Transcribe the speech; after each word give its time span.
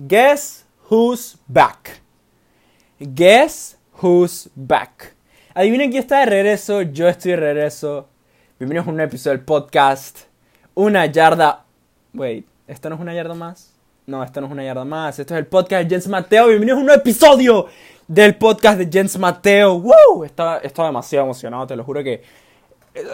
Guess 0.00 0.64
who's 0.88 1.36
back. 1.48 2.00
Guess 3.00 3.76
who's 4.00 4.48
back. 4.54 5.16
Adivinen 5.52 5.90
quién 5.90 6.04
está 6.04 6.20
de 6.20 6.26
regreso. 6.26 6.82
Yo 6.82 7.08
estoy 7.08 7.32
de 7.32 7.38
regreso. 7.38 8.06
Bienvenidos 8.60 8.86
a 8.86 8.90
un 8.92 9.00
episodio 9.00 9.36
del 9.36 9.44
podcast. 9.44 10.20
Una 10.76 11.06
yarda. 11.06 11.64
Wait, 12.14 12.46
¿esto 12.68 12.88
no 12.88 12.94
es 12.94 13.00
una 13.00 13.12
yarda 13.12 13.34
más? 13.34 13.74
No, 14.06 14.22
esto 14.22 14.40
no 14.40 14.46
es 14.46 14.52
una 14.52 14.62
yarda 14.62 14.84
más. 14.84 15.18
Esto 15.18 15.34
es 15.34 15.38
el 15.38 15.46
podcast 15.48 15.82
de 15.82 15.90
Jens 15.90 16.06
Mateo. 16.06 16.46
Bienvenidos 16.46 16.76
a 16.76 16.80
un 16.80 16.86
nuevo 16.86 17.00
episodio 17.00 17.66
del 18.06 18.36
podcast 18.36 18.78
de 18.78 18.88
Jens 18.88 19.18
Mateo. 19.18 19.80
¡Wow! 19.80 20.22
Estaba, 20.24 20.58
estaba 20.58 20.90
demasiado 20.90 21.24
emocionado, 21.24 21.66
te 21.66 21.74
lo 21.74 21.82
juro 21.82 22.04
que. 22.04 22.22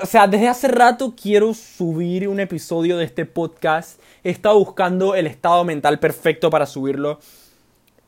O 0.02 0.06
sea, 0.06 0.26
desde 0.26 0.48
hace 0.48 0.68
rato 0.68 1.14
quiero 1.20 1.52
subir 1.54 2.28
un 2.28 2.40
episodio 2.40 2.96
de 2.96 3.04
este 3.04 3.26
podcast. 3.26 4.00
He 4.22 4.30
estado 4.30 4.58
buscando 4.58 5.14
el 5.14 5.26
estado 5.26 5.64
mental 5.64 5.98
perfecto 5.98 6.50
para 6.50 6.66
subirlo. 6.66 7.18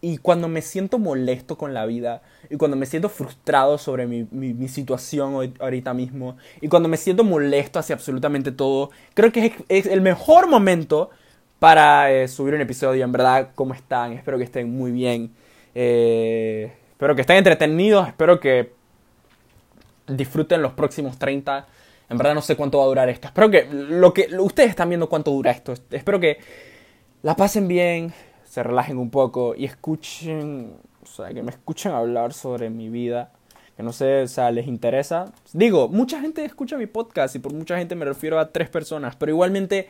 Y 0.00 0.18
cuando 0.18 0.48
me 0.48 0.62
siento 0.62 0.98
molesto 0.98 1.58
con 1.58 1.74
la 1.74 1.86
vida, 1.86 2.22
y 2.48 2.56
cuando 2.56 2.76
me 2.76 2.86
siento 2.86 3.08
frustrado 3.08 3.78
sobre 3.78 4.06
mi, 4.06 4.68
situación 4.68 5.54
ahorita 5.58 5.94
mismo, 5.94 6.36
y 6.60 6.68
cuando 6.68 6.88
me 6.88 6.96
siento 6.96 7.24
molesto 7.24 7.78
hacia 7.78 7.94
absolutamente 7.96 8.52
todo, 8.52 8.90
creo 9.14 9.32
que 9.32 9.46
es, 9.46 9.52
es 9.68 9.86
el 9.86 10.02
mejor 10.02 10.48
momento 10.48 11.10
para 11.58 12.12
eh, 12.12 12.28
subir 12.28 12.54
un 12.54 12.60
episodio. 12.60 13.04
En 13.04 13.12
verdad, 13.12 13.48
¿cómo 13.54 13.74
están? 13.74 14.12
Espero 14.12 14.38
que 14.38 14.44
estén 14.44 14.70
muy 14.70 14.92
bien. 14.92 15.32
Eh, 15.74 16.72
espero 16.92 17.14
que 17.14 17.22
estén 17.22 17.38
entretenidos. 17.38 18.06
Espero 18.06 18.38
que 18.38 18.75
disfruten 20.06 20.62
los 20.62 20.72
próximos 20.72 21.18
30. 21.18 21.66
En 22.08 22.18
verdad 22.18 22.34
no 22.34 22.42
sé 22.42 22.56
cuánto 22.56 22.78
va 22.78 22.84
a 22.84 22.88
durar 22.88 23.08
esto. 23.08 23.28
Espero 23.28 23.50
que 23.50 23.66
lo 23.70 24.14
que 24.14 24.28
ustedes 24.38 24.70
están 24.70 24.88
viendo 24.88 25.08
cuánto 25.08 25.30
dura 25.30 25.50
esto. 25.50 25.74
Espero 25.90 26.20
que 26.20 26.38
la 27.22 27.34
pasen 27.34 27.66
bien, 27.66 28.12
se 28.44 28.62
relajen 28.62 28.98
un 28.98 29.10
poco 29.10 29.54
y 29.56 29.64
escuchen, 29.64 30.74
o 31.02 31.06
sea, 31.06 31.28
que 31.32 31.42
me 31.42 31.50
escuchen 31.50 31.92
hablar 31.92 32.32
sobre 32.32 32.70
mi 32.70 32.88
vida. 32.88 33.32
Que 33.76 33.82
no 33.82 33.92
sé, 33.92 34.22
o 34.22 34.28
sea, 34.28 34.50
les 34.50 34.66
interesa. 34.66 35.32
Digo, 35.52 35.88
mucha 35.88 36.20
gente 36.20 36.44
escucha 36.44 36.78
mi 36.78 36.86
podcast 36.86 37.36
y 37.36 37.40
por 37.40 37.52
mucha 37.52 37.76
gente 37.76 37.94
me 37.94 38.06
refiero 38.06 38.38
a 38.38 38.50
tres 38.50 38.70
personas, 38.70 39.16
pero 39.16 39.32
igualmente 39.32 39.88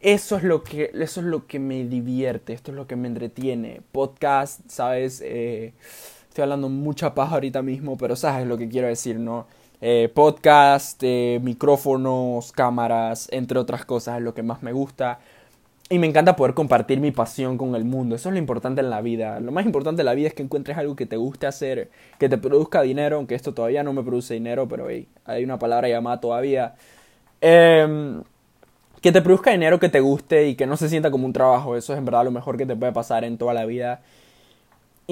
eso 0.00 0.36
es 0.36 0.42
lo 0.42 0.64
que, 0.64 0.90
eso 0.94 1.20
es 1.20 1.26
lo 1.26 1.46
que 1.46 1.58
me 1.58 1.84
divierte, 1.84 2.54
esto 2.54 2.72
es 2.72 2.76
lo 2.76 2.86
que 2.86 2.96
me 2.96 3.06
entretiene. 3.06 3.82
Podcast, 3.92 4.62
¿sabes? 4.68 5.22
Eh, 5.24 5.74
hablando 6.42 6.68
mucha 6.68 7.14
paja 7.14 7.34
ahorita 7.34 7.62
mismo, 7.62 7.96
pero 7.96 8.16
sabes 8.16 8.46
lo 8.46 8.56
que 8.58 8.68
quiero 8.68 8.88
decir, 8.88 9.18
¿no? 9.18 9.46
Eh, 9.80 10.10
podcast, 10.12 11.02
eh, 11.02 11.40
micrófonos, 11.42 12.52
cámaras, 12.52 13.28
entre 13.32 13.58
otras 13.58 13.84
cosas, 13.84 14.18
es 14.18 14.22
lo 14.22 14.34
que 14.34 14.42
más 14.42 14.62
me 14.62 14.72
gusta. 14.72 15.20
Y 15.88 15.98
me 15.98 16.06
encanta 16.06 16.36
poder 16.36 16.54
compartir 16.54 17.00
mi 17.00 17.10
pasión 17.10 17.58
con 17.58 17.74
el 17.74 17.84
mundo. 17.84 18.14
Eso 18.14 18.28
es 18.28 18.34
lo 18.34 18.38
importante 18.38 18.80
en 18.80 18.90
la 18.90 19.00
vida. 19.00 19.40
Lo 19.40 19.50
más 19.52 19.66
importante 19.66 20.02
en 20.02 20.06
la 20.06 20.14
vida 20.14 20.28
es 20.28 20.34
que 20.34 20.42
encuentres 20.42 20.78
algo 20.78 20.94
que 20.94 21.06
te 21.06 21.16
guste 21.16 21.46
hacer, 21.46 21.90
que 22.18 22.28
te 22.28 22.38
produzca 22.38 22.82
dinero, 22.82 23.16
aunque 23.16 23.34
esto 23.34 23.54
todavía 23.54 23.82
no 23.82 23.92
me 23.92 24.02
produce 24.02 24.34
dinero, 24.34 24.68
pero 24.68 24.86
hay 24.86 25.44
una 25.44 25.58
palabra 25.58 25.88
llamada 25.88 26.20
todavía. 26.20 26.74
Em, 27.40 28.22
que 29.00 29.12
te 29.12 29.22
produzca 29.22 29.50
dinero 29.50 29.80
que 29.80 29.88
te 29.88 30.00
guste 30.00 30.48
y 30.48 30.54
que 30.56 30.66
no 30.66 30.76
se 30.76 30.88
sienta 30.88 31.10
como 31.10 31.26
un 31.26 31.32
trabajo. 31.32 31.76
Eso 31.76 31.92
es 31.92 31.98
en 31.98 32.04
verdad 32.04 32.24
lo 32.24 32.30
mejor 32.30 32.56
que 32.56 32.66
te 32.66 32.76
puede 32.76 32.92
pasar 32.92 33.24
en 33.24 33.38
toda 33.38 33.54
la 33.54 33.64
vida. 33.64 34.02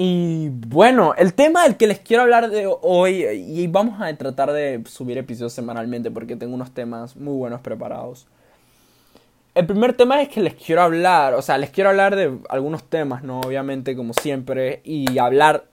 Y 0.01 0.47
bueno, 0.53 1.13
el 1.17 1.33
tema 1.33 1.63
del 1.63 1.75
que 1.75 1.85
les 1.85 1.99
quiero 1.99 2.23
hablar 2.23 2.49
de 2.49 2.73
hoy, 2.83 3.25
y 3.25 3.67
vamos 3.67 4.01
a 4.01 4.15
tratar 4.15 4.53
de 4.53 4.81
subir 4.85 5.17
episodios 5.17 5.51
semanalmente 5.51 6.09
porque 6.09 6.37
tengo 6.37 6.55
unos 6.55 6.73
temas 6.73 7.17
muy 7.17 7.33
buenos 7.35 7.59
preparados. 7.59 8.25
El 9.55 9.65
primer 9.65 9.91
tema 9.91 10.21
es 10.21 10.29
que 10.29 10.39
les 10.39 10.53
quiero 10.53 10.83
hablar, 10.83 11.33
o 11.33 11.41
sea, 11.41 11.57
les 11.57 11.69
quiero 11.69 11.89
hablar 11.89 12.15
de 12.15 12.33
algunos 12.47 12.85
temas, 12.85 13.23
¿no? 13.23 13.41
Obviamente, 13.41 13.93
como 13.93 14.13
siempre, 14.13 14.79
y 14.85 15.17
hablar... 15.17 15.65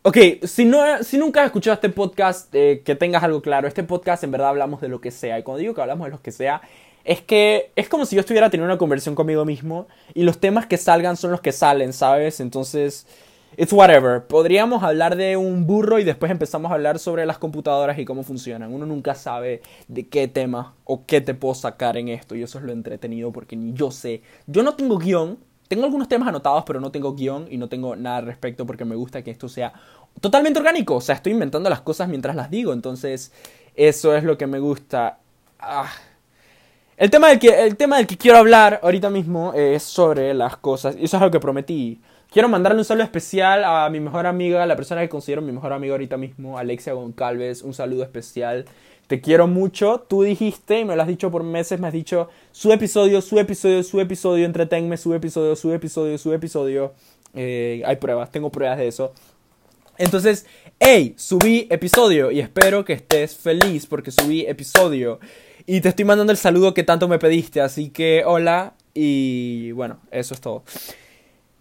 Ok, 0.00 0.16
si, 0.44 0.64
no, 0.64 1.02
si 1.02 1.18
nunca 1.18 1.40
has 1.42 1.46
escuchado 1.48 1.74
este 1.74 1.90
podcast, 1.90 2.48
eh, 2.54 2.80
que 2.82 2.94
tengas 2.94 3.22
algo 3.22 3.42
claro, 3.42 3.68
este 3.68 3.82
podcast 3.82 4.24
en 4.24 4.30
verdad 4.30 4.48
hablamos 4.48 4.80
de 4.80 4.88
lo 4.88 5.02
que 5.02 5.10
sea, 5.10 5.38
y 5.38 5.42
cuando 5.42 5.58
digo 5.58 5.74
que 5.74 5.82
hablamos 5.82 6.06
de 6.06 6.12
lo 6.12 6.22
que 6.22 6.32
sea, 6.32 6.62
es 7.04 7.20
que 7.20 7.70
es 7.76 7.90
como 7.90 8.06
si 8.06 8.16
yo 8.16 8.20
estuviera 8.20 8.48
teniendo 8.48 8.72
una 8.72 8.78
conversación 8.78 9.14
conmigo 9.14 9.44
mismo, 9.44 9.88
y 10.14 10.22
los 10.22 10.38
temas 10.38 10.64
que 10.64 10.78
salgan 10.78 11.18
son 11.18 11.32
los 11.32 11.42
que 11.42 11.52
salen, 11.52 11.92
¿sabes? 11.92 12.40
Entonces 12.40 13.06
It's 13.56 13.72
whatever. 13.72 14.26
Podríamos 14.26 14.82
hablar 14.82 15.14
de 15.16 15.36
un 15.36 15.66
burro 15.66 15.98
y 15.98 16.04
después 16.04 16.32
empezamos 16.32 16.70
a 16.70 16.74
hablar 16.74 16.98
sobre 16.98 17.26
las 17.26 17.36
computadoras 17.36 17.98
y 17.98 18.06
cómo 18.06 18.22
funcionan. 18.22 18.72
Uno 18.72 18.86
nunca 18.86 19.14
sabe 19.14 19.60
de 19.88 20.08
qué 20.08 20.26
tema 20.26 20.74
o 20.84 21.04
qué 21.04 21.20
te 21.20 21.34
puedo 21.34 21.54
sacar 21.54 21.98
en 21.98 22.08
esto 22.08 22.34
y 22.34 22.42
eso 22.42 22.58
es 22.58 22.64
lo 22.64 22.72
entretenido 22.72 23.30
porque 23.30 23.54
ni 23.54 23.74
yo 23.74 23.90
sé. 23.90 24.22
Yo 24.46 24.62
no 24.62 24.74
tengo 24.74 24.96
guion. 24.96 25.38
Tengo 25.68 25.84
algunos 25.84 26.08
temas 26.08 26.28
anotados 26.28 26.64
pero 26.66 26.80
no 26.80 26.90
tengo 26.90 27.14
guion 27.14 27.46
y 27.50 27.58
no 27.58 27.68
tengo 27.68 27.94
nada 27.94 28.18
al 28.18 28.26
respecto 28.26 28.66
porque 28.66 28.84
me 28.86 28.94
gusta 28.94 29.22
que 29.22 29.30
esto 29.30 29.50
sea 29.50 29.74
totalmente 30.22 30.58
orgánico. 30.58 30.96
O 30.96 31.00
sea, 31.02 31.16
estoy 31.16 31.32
inventando 31.32 31.68
las 31.68 31.82
cosas 31.82 32.08
mientras 32.08 32.34
las 32.34 32.50
digo. 32.50 32.72
Entonces, 32.72 33.32
eso 33.74 34.16
es 34.16 34.24
lo 34.24 34.38
que 34.38 34.46
me 34.46 34.60
gusta. 34.60 35.18
Ah. 35.58 35.90
El, 36.96 37.10
tema 37.10 37.28
del 37.28 37.38
que, 37.38 37.66
el 37.66 37.76
tema 37.76 37.98
del 37.98 38.06
que 38.06 38.16
quiero 38.16 38.38
hablar 38.38 38.80
ahorita 38.82 39.10
mismo 39.10 39.52
es 39.52 39.82
sobre 39.82 40.32
las 40.32 40.56
cosas. 40.56 40.96
Y 40.98 41.04
eso 41.04 41.18
es 41.18 41.22
lo 41.22 41.30
que 41.30 41.40
prometí. 41.40 42.00
Quiero 42.32 42.48
mandarle 42.48 42.78
un 42.78 42.86
saludo 42.86 43.04
especial 43.04 43.62
a 43.62 43.90
mi 43.90 44.00
mejor 44.00 44.26
amiga, 44.26 44.64
la 44.64 44.74
persona 44.74 45.02
que 45.02 45.10
considero 45.10 45.42
mi 45.42 45.52
mejor 45.52 45.74
amiga 45.74 45.92
ahorita 45.92 46.16
mismo, 46.16 46.56
Alexia 46.56 46.94
Goncalves. 46.94 47.60
Un 47.60 47.74
saludo 47.74 48.04
especial. 48.04 48.64
Te 49.06 49.20
quiero 49.20 49.48
mucho. 49.48 50.06
Tú 50.08 50.22
dijiste, 50.22 50.80
y 50.80 50.86
me 50.86 50.96
lo 50.96 51.02
has 51.02 51.08
dicho 51.08 51.30
por 51.30 51.42
meses, 51.42 51.78
me 51.78 51.88
has 51.88 51.92
dicho, 51.92 52.30
su 52.50 52.72
episodio, 52.72 53.20
su 53.20 53.38
episodio, 53.38 53.82
su 53.82 54.00
episodio, 54.00 54.46
entretenme, 54.46 54.96
su 54.96 55.12
episodio, 55.12 55.54
su 55.56 55.74
episodio, 55.74 56.16
su 56.16 56.32
episodio. 56.32 56.94
Eh, 57.34 57.82
hay 57.84 57.96
pruebas, 57.96 58.30
tengo 58.32 58.50
pruebas 58.50 58.78
de 58.78 58.88
eso. 58.88 59.12
Entonces, 59.98 60.46
hey, 60.80 61.14
subí 61.18 61.66
episodio 61.68 62.30
y 62.30 62.40
espero 62.40 62.86
que 62.86 62.94
estés 62.94 63.36
feliz 63.36 63.84
porque 63.84 64.10
subí 64.10 64.46
episodio. 64.46 65.20
Y 65.66 65.82
te 65.82 65.90
estoy 65.90 66.06
mandando 66.06 66.32
el 66.32 66.38
saludo 66.38 66.72
que 66.72 66.82
tanto 66.82 67.08
me 67.08 67.18
pediste, 67.18 67.60
así 67.60 67.90
que 67.90 68.22
hola 68.24 68.72
y 68.94 69.72
bueno, 69.72 69.98
eso 70.10 70.32
es 70.32 70.40
todo. 70.40 70.64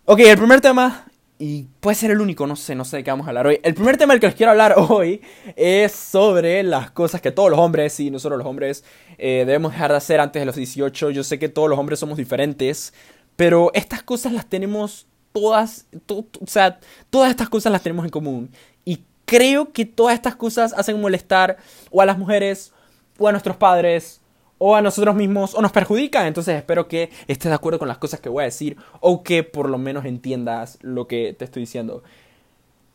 Ok, 0.06 0.20
el 0.22 0.38
primer 0.38 0.62
tema, 0.62 1.06
y 1.38 1.68
puede 1.80 1.94
ser 1.94 2.10
el 2.10 2.22
único, 2.22 2.48
no 2.48 2.56
sé, 2.56 2.74
no 2.74 2.86
sé 2.86 2.98
de 2.98 3.04
qué 3.04 3.12
vamos 3.12 3.28
a 3.28 3.30
hablar 3.30 3.46
hoy. 3.46 3.60
El 3.62 3.76
primer 3.76 3.98
tema 3.98 4.14
del 4.14 4.20
que 4.20 4.26
les 4.26 4.36
quiero 4.36 4.52
hablar 4.52 4.74
hoy 4.90 5.22
es 5.56 5.92
sobre 5.92 6.64
las 6.64 6.90
cosas 6.90 7.22
que 7.22 7.32
todos 7.32 7.52
los 7.52 7.60
hombres, 7.60 8.00
y 8.00 8.10
nosotros 8.10 8.40
los 8.40 8.48
hombres, 8.48 8.84
eh, 9.20 9.44
debemos 9.46 9.74
dejar 9.74 9.92
de 9.92 9.98
hacer 9.98 10.20
antes 10.20 10.42
de 10.42 10.48
los 10.48 10.56
18. 10.56 11.12
Yo 11.12 11.24
sé 11.24 11.38
que 11.38 11.50
todos 11.50 11.70
los 11.70 11.78
hombres 11.78 12.00
somos 12.00 12.18
diferentes, 12.18 12.96
pero 13.36 13.70
estas 13.76 14.02
cosas 14.02 14.34
las 14.34 14.48
tenemos 14.48 15.06
todas, 15.34 15.86
o 16.10 16.26
sea, 16.48 16.80
todas 17.12 17.30
estas 17.30 17.50
cosas 17.50 17.72
las 17.72 17.84
tenemos 17.84 18.04
en 18.04 18.12
común. 18.12 18.50
Y 18.84 19.04
creo 19.26 19.72
que 19.72 19.86
todas 19.86 20.16
estas 20.16 20.36
cosas 20.36 20.74
hacen 20.74 21.00
molestar 21.00 21.58
o 21.92 22.02
a 22.02 22.08
las 22.08 22.18
mujeres, 22.18 22.74
o 23.20 23.28
a 23.28 23.32
nuestros 23.32 23.56
padres, 23.56 24.21
o 24.64 24.76
a 24.76 24.82
nosotros 24.84 25.16
mismos 25.16 25.56
o 25.56 25.62
nos 25.64 25.72
perjudica. 25.72 26.28
Entonces 26.28 26.56
espero 26.56 26.88
que 26.88 27.10
estés 27.28 27.50
de 27.50 27.56
acuerdo 27.56 27.80
con 27.80 27.88
las 27.88 27.98
cosas 27.98 28.20
que 28.20 28.30
voy 28.30 28.44
a 28.44 28.46
decir 28.46 28.78
o 29.00 29.24
que 29.24 29.42
por 29.42 29.68
lo 29.68 29.80
menos 29.80 30.06
entiendas 30.06 30.78
lo 30.82 31.08
que 31.08 31.34
te 31.34 31.46
estoy 31.46 31.62
diciendo. 31.62 32.04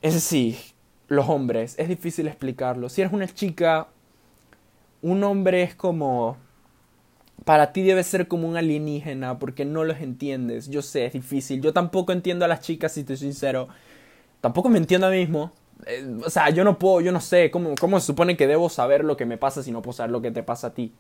Es 0.01 0.15
decir, 0.15 0.57
los 1.09 1.29
hombres, 1.29 1.75
es 1.77 1.89
difícil 1.89 2.29
explicarlo. 2.29 2.89
Si 2.89 3.01
eres 3.01 3.13
una 3.13 3.27
chica, 3.27 3.89
un 5.03 5.25
hombre 5.25 5.65
es 5.65 5.75
como... 5.75 6.37
Para 7.45 7.73
ti 7.73 7.83
debe 7.83 8.05
ser 8.05 8.29
como 8.29 8.49
un 8.49 8.57
alienígena 8.57 9.41
porque 9.41 9.65
no 9.65 9.83
los 9.83 9.99
entiendes. 9.99 10.69
Yo 10.69 10.83
sé, 10.83 11.07
es 11.07 11.15
difícil. 11.15 11.61
Yo 11.61 11.73
tampoco 11.73 12.13
entiendo 12.13 12.45
a 12.45 12.49
las 12.49 12.61
chicas, 12.61 12.93
si 12.93 13.03
te 13.03 13.17
soy 13.17 13.27
sincero. 13.27 13.67
Tampoco 14.41 14.69
me 14.69 14.79
entiendo 14.79 15.09
a 15.09 15.11
mí 15.11 15.17
mismo. 15.17 15.51
Eh, 15.87 16.17
o 16.25 16.31
sea, 16.31 16.49
yo 16.51 16.63
no 16.63 16.79
puedo, 16.79 17.01
yo 17.01 17.11
no 17.11 17.21
sé 17.21 17.51
cómo, 17.51 17.75
cómo 17.81 17.99
se 17.99 18.07
supone 18.07 18.37
que 18.37 18.47
debo 18.47 18.69
saber 18.69 19.05
lo 19.05 19.17
que 19.17 19.27
me 19.27 19.37
pasa 19.37 19.65
si 19.65 19.73
no 19.73 19.83
puedo 19.83 19.95
saber 19.95 20.13
lo 20.13 20.23
que 20.23 20.31
te 20.31 20.45
pasa 20.45 20.69
a 20.69 20.75
ti. 20.75 20.93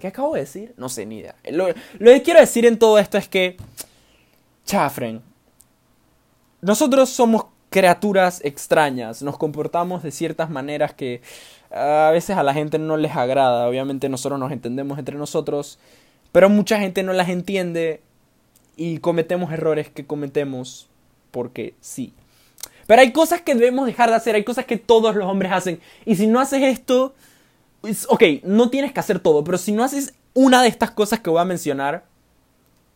¿Qué 0.00 0.08
acabo 0.08 0.34
de 0.34 0.40
decir? 0.40 0.74
No 0.78 0.88
sé, 0.88 1.04
ni 1.04 1.18
idea. 1.18 1.34
Lo, 1.50 1.66
que 1.98 2.22
quiero 2.22 2.40
decir 2.40 2.64
en 2.64 2.78
todo 2.78 2.98
esto 2.98 3.18
es 3.18 3.28
que, 3.28 3.58
chafren, 4.64 5.20
nosotros 6.62 7.10
somos 7.10 7.44
criaturas 7.68 8.40
extrañas, 8.42 9.22
nos 9.22 9.36
comportamos 9.36 10.02
de 10.02 10.10
ciertas 10.10 10.50
maneras 10.50 10.94
que 10.94 11.20
a 11.70 12.10
veces 12.12 12.36
a 12.36 12.42
la 12.42 12.54
gente 12.54 12.78
no 12.78 12.96
les 12.96 13.14
agrada. 13.14 13.68
Obviamente 13.68 14.08
nosotros 14.08 14.40
nos 14.40 14.50
entendemos 14.52 14.98
entre 14.98 15.16
nosotros, 15.16 15.78
pero 16.32 16.48
mucha 16.48 16.80
gente 16.80 17.02
no 17.02 17.12
las 17.12 17.28
entiende 17.28 18.00
y 18.76 18.98
cometemos 18.98 19.52
errores 19.52 19.90
que 19.90 20.06
cometemos 20.06 20.88
porque 21.30 21.74
sí. 21.80 22.14
Pero 22.86 23.02
hay 23.02 23.12
cosas 23.12 23.42
que 23.42 23.54
debemos 23.54 23.86
dejar 23.86 24.08
de 24.08 24.16
hacer, 24.16 24.34
hay 24.34 24.44
cosas 24.44 24.64
que 24.64 24.78
todos 24.78 25.14
los 25.14 25.28
hombres 25.28 25.52
hacen. 25.52 25.78
Y 26.06 26.16
si 26.16 26.26
no 26.26 26.40
haces 26.40 26.62
esto, 26.62 27.14
ok, 28.08 28.22
no 28.44 28.70
tienes 28.70 28.92
que 28.92 29.00
hacer 29.00 29.20
todo, 29.20 29.44
pero 29.44 29.58
si 29.58 29.72
no 29.72 29.84
haces 29.84 30.14
una 30.34 30.62
de 30.62 30.68
estas 30.68 30.90
cosas 30.90 31.20
que 31.20 31.30
voy 31.30 31.40
a 31.40 31.44
mencionar, 31.44 32.04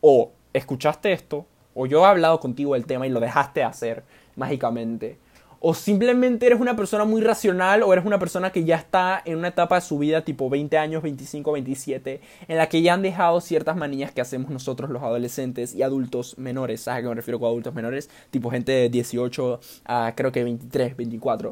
o 0.01 0.33
escuchaste 0.53 1.13
esto, 1.13 1.47
o 1.75 1.87
yo 1.87 2.05
he 2.05 2.09
hablado 2.09 2.41
contigo 2.41 2.75
del 2.75 2.87
tema 2.87 3.07
y 3.07 3.11
lo 3.11 3.21
dejaste 3.21 3.63
hacer 3.63 4.05
mágicamente, 4.37 5.19
o 5.67 5.73
simplemente 5.73 6.45
eres 6.45 6.61
una 6.61 6.77
persona 6.77 7.07
muy 7.07 7.23
racional 7.23 7.83
o 7.83 7.91
eres 7.95 8.05
una 8.05 8.19
persona 8.19 8.53
que 8.53 8.65
ya 8.65 8.77
está 8.77 9.23
en 9.25 9.39
una 9.39 9.49
etapa 9.49 9.77
de 9.77 9.81
su 9.81 9.99
vida 9.99 10.23
tipo 10.23 10.51
20 10.51 10.77
años, 10.77 11.03
25, 11.03 11.53
27, 11.53 12.21
en 12.49 12.59
la 12.59 12.69
que 12.69 12.83
ya 12.83 12.93
han 12.93 13.01
dejado 13.01 13.41
ciertas 13.41 13.75
manillas 13.75 14.13
que 14.13 14.21
hacemos 14.21 14.51
nosotros 14.51 14.91
los 14.91 15.03
adolescentes 15.03 15.75
y 15.75 15.83
adultos 15.83 16.37
menores. 16.37 16.83
¿Sabes 16.83 16.99
a 16.99 17.03
qué 17.03 17.09
me 17.09 17.15
refiero 17.15 17.41
con 17.41 17.49
adultos 17.49 17.73
menores? 17.73 18.11
Tipo 18.31 18.51
gente 18.51 18.73
de 18.73 18.91
18 18.91 19.61
a 19.87 20.13
creo 20.15 20.33
que 20.33 20.45
23, 20.45 20.99
24. 20.99 21.51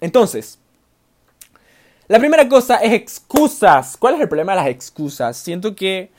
Entonces, 0.00 0.60
la 2.08 2.18
primera 2.18 2.48
cosa 2.48 2.76
es 2.76 2.92
excusas. 2.92 3.96
¿Cuál 3.96 4.14
es 4.14 4.20
el 4.20 4.28
problema 4.28 4.52
de 4.52 4.56
las 4.56 4.68
excusas? 4.68 5.36
Siento 5.36 5.76
que 5.76 6.10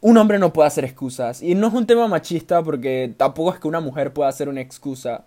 un 0.00 0.16
hombre 0.16 0.38
no 0.38 0.52
puede 0.52 0.68
hacer 0.68 0.84
excusas. 0.84 1.42
Y 1.42 1.54
no 1.54 1.68
es 1.68 1.74
un 1.74 1.86
tema 1.86 2.06
machista 2.08 2.62
porque 2.62 3.14
tampoco 3.16 3.52
es 3.52 3.58
que 3.58 3.68
una 3.68 3.80
mujer 3.80 4.12
pueda 4.12 4.28
hacer 4.28 4.48
una 4.48 4.60
excusa. 4.60 5.24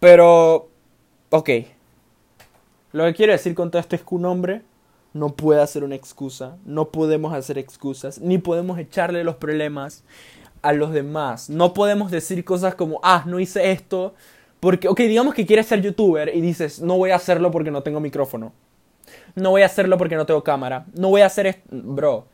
Pero, 0.00 0.68
ok. 1.30 1.50
Lo 2.92 3.04
que 3.04 3.14
quiero 3.14 3.32
decir 3.32 3.54
con 3.54 3.70
todo 3.70 3.80
esto 3.80 3.96
es 3.96 4.02
que 4.02 4.14
un 4.14 4.24
hombre 4.24 4.62
no 5.12 5.34
puede 5.34 5.62
hacer 5.62 5.84
una 5.84 5.94
excusa. 5.94 6.56
No 6.64 6.90
podemos 6.90 7.32
hacer 7.34 7.58
excusas. 7.58 8.20
Ni 8.20 8.38
podemos 8.38 8.78
echarle 8.78 9.24
los 9.24 9.36
problemas 9.36 10.04
a 10.62 10.72
los 10.72 10.92
demás. 10.92 11.48
No 11.48 11.72
podemos 11.72 12.10
decir 12.10 12.44
cosas 12.44 12.74
como, 12.74 13.00
ah, 13.02 13.24
no 13.26 13.38
hice 13.38 13.70
esto. 13.70 14.14
Porque, 14.66 14.88
ok, 14.88 14.98
digamos 14.98 15.32
que 15.32 15.46
quieres 15.46 15.66
ser 15.66 15.80
youtuber 15.80 16.34
y 16.34 16.40
dices, 16.40 16.80
no 16.80 16.96
voy 16.96 17.12
a 17.12 17.14
hacerlo 17.14 17.52
porque 17.52 17.70
no 17.70 17.84
tengo 17.84 18.00
micrófono. 18.00 18.52
No 19.36 19.50
voy 19.50 19.62
a 19.62 19.66
hacerlo 19.66 19.96
porque 19.96 20.16
no 20.16 20.26
tengo 20.26 20.42
cámara. 20.42 20.86
No 20.92 21.10
voy 21.10 21.20
a 21.20 21.26
hacer 21.26 21.46
esto. 21.46 21.62
Bro, 21.70 22.26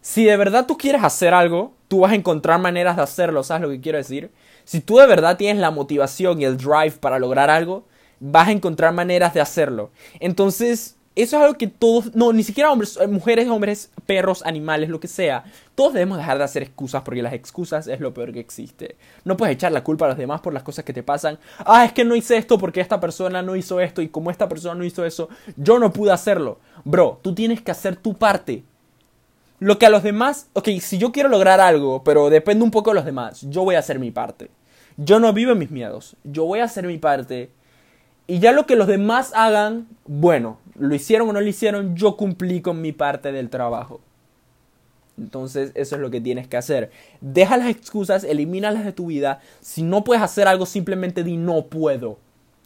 si 0.00 0.24
de 0.24 0.38
verdad 0.38 0.64
tú 0.64 0.78
quieres 0.78 1.04
hacer 1.04 1.34
algo, 1.34 1.74
tú 1.88 2.00
vas 2.00 2.12
a 2.12 2.14
encontrar 2.14 2.58
maneras 2.62 2.96
de 2.96 3.02
hacerlo. 3.02 3.42
¿Sabes 3.42 3.60
lo 3.60 3.68
que 3.68 3.82
quiero 3.82 3.98
decir? 3.98 4.30
Si 4.64 4.80
tú 4.80 4.96
de 4.96 5.06
verdad 5.06 5.36
tienes 5.36 5.60
la 5.60 5.70
motivación 5.70 6.40
y 6.40 6.46
el 6.46 6.56
drive 6.56 6.92
para 6.92 7.18
lograr 7.18 7.50
algo, 7.50 7.84
vas 8.20 8.48
a 8.48 8.52
encontrar 8.52 8.94
maneras 8.94 9.34
de 9.34 9.42
hacerlo. 9.42 9.90
Entonces, 10.18 10.95
eso 11.16 11.36
es 11.36 11.42
algo 11.42 11.58
que 11.58 11.66
todos, 11.66 12.14
no, 12.14 12.32
ni 12.34 12.42
siquiera 12.42 12.70
hombres, 12.70 12.98
eh, 13.00 13.06
mujeres, 13.06 13.48
hombres, 13.48 13.90
perros, 14.04 14.44
animales, 14.44 14.90
lo 14.90 15.00
que 15.00 15.08
sea, 15.08 15.44
todos 15.74 15.94
debemos 15.94 16.18
dejar 16.18 16.36
de 16.36 16.44
hacer 16.44 16.62
excusas 16.62 17.02
porque 17.02 17.22
las 17.22 17.32
excusas 17.32 17.86
es 17.86 18.00
lo 18.00 18.12
peor 18.12 18.32
que 18.32 18.40
existe. 18.40 18.96
No 19.24 19.36
puedes 19.38 19.54
echar 19.54 19.72
la 19.72 19.82
culpa 19.82 20.04
a 20.04 20.08
los 20.08 20.18
demás 20.18 20.42
por 20.42 20.52
las 20.52 20.62
cosas 20.62 20.84
que 20.84 20.92
te 20.92 21.02
pasan. 21.02 21.38
Ah, 21.58 21.86
es 21.86 21.92
que 21.92 22.04
no 22.04 22.14
hice 22.14 22.36
esto 22.36 22.58
porque 22.58 22.82
esta 22.82 23.00
persona 23.00 23.40
no 23.40 23.56
hizo 23.56 23.80
esto 23.80 24.02
y 24.02 24.08
como 24.08 24.30
esta 24.30 24.46
persona 24.46 24.74
no 24.74 24.84
hizo 24.84 25.06
eso, 25.06 25.30
yo 25.56 25.78
no 25.78 25.90
pude 25.90 26.12
hacerlo. 26.12 26.58
Bro, 26.84 27.20
tú 27.22 27.34
tienes 27.34 27.62
que 27.62 27.70
hacer 27.70 27.96
tu 27.96 28.14
parte. 28.14 28.62
Lo 29.58 29.78
que 29.78 29.86
a 29.86 29.90
los 29.90 30.02
demás, 30.02 30.48
ok, 30.52 30.68
si 30.80 30.98
yo 30.98 31.12
quiero 31.12 31.30
lograr 31.30 31.60
algo, 31.60 32.04
pero 32.04 32.28
depende 32.28 32.62
un 32.62 32.70
poco 32.70 32.90
de 32.90 32.96
los 32.96 33.06
demás, 33.06 33.40
yo 33.48 33.64
voy 33.64 33.76
a 33.76 33.78
hacer 33.78 33.98
mi 33.98 34.10
parte. 34.10 34.50
Yo 34.98 35.18
no 35.18 35.32
vivo 35.32 35.52
en 35.52 35.58
mis 35.58 35.70
miedos, 35.70 36.14
yo 36.24 36.44
voy 36.44 36.60
a 36.60 36.64
hacer 36.64 36.86
mi 36.86 36.98
parte. 36.98 37.50
Y 38.26 38.40
ya 38.40 38.52
lo 38.52 38.66
que 38.66 38.76
los 38.76 38.86
demás 38.86 39.32
hagan, 39.34 39.86
bueno, 40.06 40.58
lo 40.78 40.94
hicieron 40.94 41.28
o 41.28 41.32
no 41.32 41.40
lo 41.40 41.46
hicieron, 41.46 41.96
yo 41.96 42.16
cumplí 42.16 42.60
con 42.60 42.80
mi 42.80 42.92
parte 42.92 43.32
del 43.32 43.50
trabajo. 43.50 44.00
Entonces 45.18 45.72
eso 45.74 45.94
es 45.94 46.00
lo 46.00 46.10
que 46.10 46.20
tienes 46.20 46.46
que 46.48 46.56
hacer. 46.56 46.90
Deja 47.20 47.56
las 47.56 47.70
excusas, 47.70 48.24
elimínalas 48.24 48.84
de 48.84 48.92
tu 48.92 49.06
vida. 49.06 49.40
Si 49.60 49.82
no 49.82 50.04
puedes 50.04 50.22
hacer 50.22 50.48
algo, 50.48 50.66
simplemente 50.66 51.22
di 51.24 51.36
no 51.36 51.66
puedo. 51.66 52.18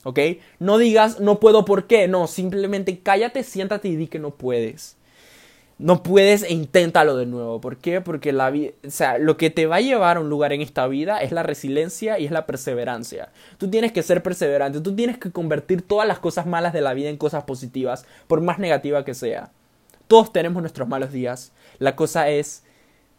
¿Ok? 0.02 0.18
No 0.58 0.78
digas 0.78 1.20
no 1.20 1.38
puedo 1.40 1.64
por 1.64 1.86
qué. 1.86 2.08
No, 2.08 2.26
simplemente 2.26 2.98
cállate, 3.00 3.42
siéntate 3.44 3.88
y 3.88 3.96
di 3.96 4.08
que 4.08 4.18
no 4.18 4.30
puedes 4.30 4.96
no 5.80 6.02
puedes 6.02 6.42
e 6.42 6.52
inténtalo 6.52 7.16
de 7.16 7.24
nuevo. 7.24 7.58
¿Por 7.62 7.78
qué? 7.78 8.02
Porque 8.02 8.32
la 8.32 8.52
o 8.52 8.90
sea, 8.90 9.16
lo 9.16 9.38
que 9.38 9.48
te 9.48 9.64
va 9.64 9.76
a 9.76 9.80
llevar 9.80 10.18
a 10.18 10.20
un 10.20 10.28
lugar 10.28 10.52
en 10.52 10.60
esta 10.60 10.86
vida 10.86 11.22
es 11.22 11.32
la 11.32 11.42
resiliencia 11.42 12.18
y 12.18 12.26
es 12.26 12.30
la 12.30 12.44
perseverancia. 12.44 13.32
Tú 13.56 13.70
tienes 13.70 13.90
que 13.90 14.02
ser 14.02 14.22
perseverante, 14.22 14.82
tú 14.82 14.94
tienes 14.94 15.16
que 15.16 15.32
convertir 15.32 15.80
todas 15.80 16.06
las 16.06 16.18
cosas 16.18 16.44
malas 16.44 16.74
de 16.74 16.82
la 16.82 16.92
vida 16.92 17.08
en 17.08 17.16
cosas 17.16 17.44
positivas, 17.44 18.04
por 18.26 18.42
más 18.42 18.58
negativa 18.58 19.06
que 19.06 19.14
sea. 19.14 19.52
Todos 20.06 20.34
tenemos 20.34 20.60
nuestros 20.60 20.86
malos 20.86 21.12
días. 21.12 21.52
La 21.78 21.96
cosa 21.96 22.28
es 22.28 22.62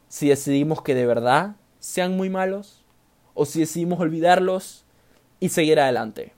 si 0.07 0.29
decidimos 0.29 0.83
que 0.83 0.93
de 0.93 1.07
verdad 1.07 1.55
sean 1.79 2.15
muy 2.15 2.29
malos 2.29 2.85
o 3.33 3.47
si 3.47 3.61
decidimos 3.61 3.99
olvidarlos 3.99 4.85
y 5.39 5.49
seguir 5.49 5.79
adelante. 5.79 6.33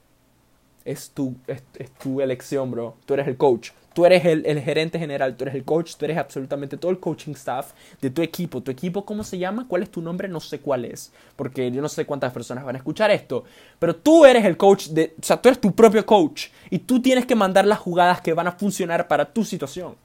Es 0.86 1.10
tu, 1.10 1.36
es 1.48 1.92
tu 2.02 2.22
elección, 2.22 2.72
bro. 2.72 2.96
Tú 3.06 3.14
eres 3.14 3.28
el 3.28 3.36
coach. 3.36 3.72
Tú 3.94 4.06
eres 4.06 4.26
el, 4.26 4.62
gerente 4.62 4.98
general, 4.98 5.36
tú 5.36 5.44
eres 5.44 5.56
el 5.56 5.64
coach, 5.64 5.96
tú 5.96 6.06
eres 6.06 6.18
absolutamente 6.18 6.78
todo 6.78 6.92
el 6.92 7.00
coaching 7.00 7.34
staff 7.34 7.74
de 8.02 8.10
tu 8.10 8.22
equipo. 8.22 8.62
¿Tu 8.62 8.72
equipo 8.72 9.06
cómo 9.06 9.24
se 9.24 9.38
llama? 9.38 9.66
¿Cuál 9.68 9.84
es 9.84 9.92
tu 9.92 10.02
nombre? 10.02 10.28
No 10.28 10.40
sé 10.40 10.60
cuál 10.60 10.86
es, 10.86 11.12
porque 11.36 11.72
yo 11.72 11.82
no 11.82 11.90
sé 11.90 12.06
cuántas 12.06 12.34
personas 12.34 12.64
van 12.64 12.76
a 12.76 12.80
escuchar 12.80 13.12
esto. 13.12 13.44
Pero 13.78 13.96
tú 13.96 14.26
eres 14.26 14.46
el 14.46 14.58
coach, 14.58 14.88
de, 14.88 15.14
o 15.20 15.24
sea, 15.24 15.42
tú 15.42 15.50
eres 15.50 15.62
tu 15.62 15.74
propio 15.74 16.06
coach 16.06 16.48
y 16.70 16.80
tú 16.80 17.02
tienes 17.02 17.26
que 17.26 17.36
mandar 17.36 17.66
las 17.66 17.80
jugadas 17.80 18.22
que 18.22 18.34
van 18.34 18.48
a 18.48 18.54
funcionar 18.54 19.08
para 19.08 19.32
tu 19.32 19.44
situación. 19.44 19.96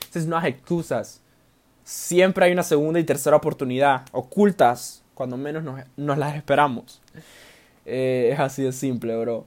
Entonces 0.00 0.26
no 0.26 0.36
hay 0.36 0.52
excusas. 0.52 1.20
Siempre 1.84 2.46
hay 2.46 2.52
una 2.52 2.64
segunda 2.64 2.98
y 2.98 3.04
tercera 3.04 3.36
oportunidad, 3.36 4.02
ocultas, 4.10 5.04
cuando 5.14 5.36
menos 5.36 5.62
nos, 5.96 6.18
las 6.18 6.36
esperamos. 6.36 7.00
Eh, 7.84 8.30
es 8.32 8.40
así 8.40 8.62
de 8.62 8.72
simple, 8.72 9.16
bro. 9.16 9.46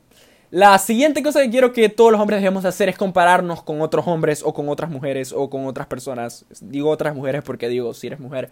La 0.52 0.80
siguiente 0.80 1.22
cosa 1.22 1.44
que 1.44 1.52
quiero 1.52 1.74
que 1.74 1.90
todos 1.90 2.12
los 2.12 2.20
hombres 2.20 2.42
dejemos 2.42 2.64
de 2.64 2.70
hacer 2.70 2.90
es 2.90 2.98
compararnos 2.98 3.62
con 3.62 3.82
otros 3.82 4.08
hombres 4.08 4.42
o 4.44 4.52
con 4.52 4.68
otras 4.68 4.90
mujeres 4.90 5.32
o 5.32 5.48
con 5.48 5.68
otras 5.68 5.86
personas. 5.86 6.44
Digo 6.60 6.90
otras 6.90 7.16
mujeres 7.16 7.44
porque 7.44 7.70
digo, 7.70 7.94
si 7.94 8.08
eres 8.08 8.20
mujer. 8.20 8.50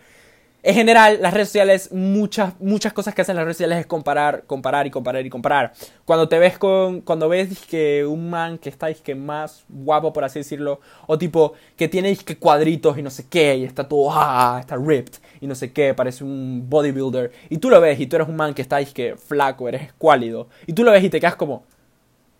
En 0.61 0.75
general, 0.75 1.17
las 1.21 1.33
redes 1.33 1.47
sociales, 1.47 1.91
muchas, 1.91 2.53
muchas 2.59 2.93
cosas 2.93 3.15
que 3.15 3.23
hacen 3.23 3.35
las 3.35 3.45
redes 3.45 3.57
sociales 3.57 3.79
es 3.79 3.87
comparar, 3.87 4.43
comparar 4.45 4.85
y 4.85 4.91
comparar 4.91 5.25
y 5.25 5.29
comparar. 5.31 5.73
Cuando 6.05 6.29
te 6.29 6.37
ves 6.37 6.59
con, 6.59 7.01
cuando 7.01 7.29
ves 7.29 7.65
que 7.67 8.05
un 8.05 8.29
man 8.29 8.59
que 8.59 8.69
está 8.69 8.93
que 8.93 9.15
más 9.15 9.63
guapo, 9.67 10.13
por 10.13 10.23
así 10.23 10.37
decirlo, 10.37 10.79
o 11.07 11.17
tipo 11.17 11.53
que 11.75 11.87
tiene 11.87 12.15
que 12.15 12.37
cuadritos 12.37 12.95
y 12.99 13.01
no 13.01 13.09
sé 13.09 13.25
qué, 13.27 13.55
y 13.55 13.63
está 13.63 13.87
todo, 13.87 14.09
ah, 14.11 14.57
está 14.59 14.75
ripped 14.75 15.15
y 15.41 15.47
no 15.47 15.55
sé 15.55 15.71
qué, 15.71 15.95
parece 15.95 16.23
un 16.23 16.69
bodybuilder, 16.69 17.31
y 17.49 17.57
tú 17.57 17.71
lo 17.71 17.81
ves 17.81 17.99
y 17.99 18.05
tú 18.05 18.17
eres 18.17 18.27
un 18.27 18.35
man 18.35 18.53
que 18.53 18.61
está 18.61 18.83
que 18.85 19.15
flaco, 19.15 19.67
eres 19.67 19.81
escuálido, 19.83 20.47
y 20.67 20.73
tú 20.73 20.83
lo 20.83 20.91
ves 20.91 21.03
y 21.03 21.09
te 21.09 21.19
quedas 21.19 21.35
como, 21.35 21.63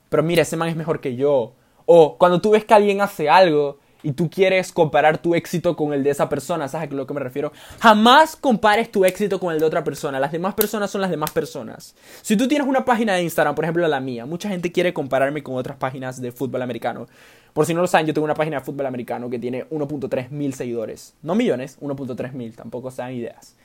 pero 0.09 0.24
mira, 0.24 0.42
ese 0.42 0.57
man 0.57 0.69
es 0.69 0.75
mejor 0.75 1.00
que 1.00 1.15
yo. 1.15 1.54
O 1.86 2.18
cuando 2.18 2.42
tú 2.42 2.51
ves 2.51 2.65
que 2.65 2.74
alguien 2.74 3.01
hace 3.01 3.30
algo 3.30 3.80
y 4.04 4.12
tú 4.12 4.30
quieres 4.30 4.71
comparar 4.71 5.18
tu 5.18 5.36
éxito 5.36 5.75
con 5.75 5.94
el 5.94 6.04
de 6.04 6.12
esa 6.12 6.30
persona, 6.30 6.68
¿sabes 6.68 6.92
a 6.92 6.94
lo 6.94 7.07
que 7.07 7.13
me 7.13 7.19
refiero? 7.19 7.51
Jamás 7.80 8.36
compares 8.36 8.92
tu 8.92 9.06
éxito 9.06 9.39
con 9.39 9.54
el 9.54 9.59
de 9.59 9.65
otra 9.65 9.83
persona. 9.83 10.19
Las 10.19 10.31
demás 10.31 10.54
personas 10.54 10.92
son 10.92 11.01
las 11.01 11.09
demás 11.09 11.31
personas. 11.31 11.95
Si 12.21 12.38
tú 12.38 12.48
tienes 12.48 12.68
una 12.68 12.86
página 12.86 13.13
de 13.15 13.24
Instagram, 13.24 13.56
por 13.56 13.65
ejemplo 13.65 13.88
la 13.88 14.00
mía, 14.00 14.25
mucha 14.25 14.50
gente 14.50 14.71
quiere 14.71 14.94
compararme 14.94 15.44
con 15.44 15.56
otras 15.56 15.77
páginas 15.77 16.21
de 16.21 16.31
fútbol 16.31 16.62
americano. 16.62 17.07
Por 17.53 17.65
si 17.65 17.74
no 17.74 17.81
lo 17.81 17.88
saben, 17.88 18.06
yo 18.06 18.13
tengo 18.13 18.25
una 18.25 18.36
página 18.36 18.60
de 18.60 18.65
fútbol 18.65 18.86
americano 18.86 19.30
que 19.30 19.39
tiene 19.39 19.68
1.3 19.69 20.30
mil 20.30 20.53
seguidores. 20.53 21.15
No 21.24 21.33
millones, 21.33 21.80
1.3 21.81 22.33
mil, 22.33 22.56
tampoco 22.56 22.92
sean 22.92 23.13
ideas. 23.13 23.56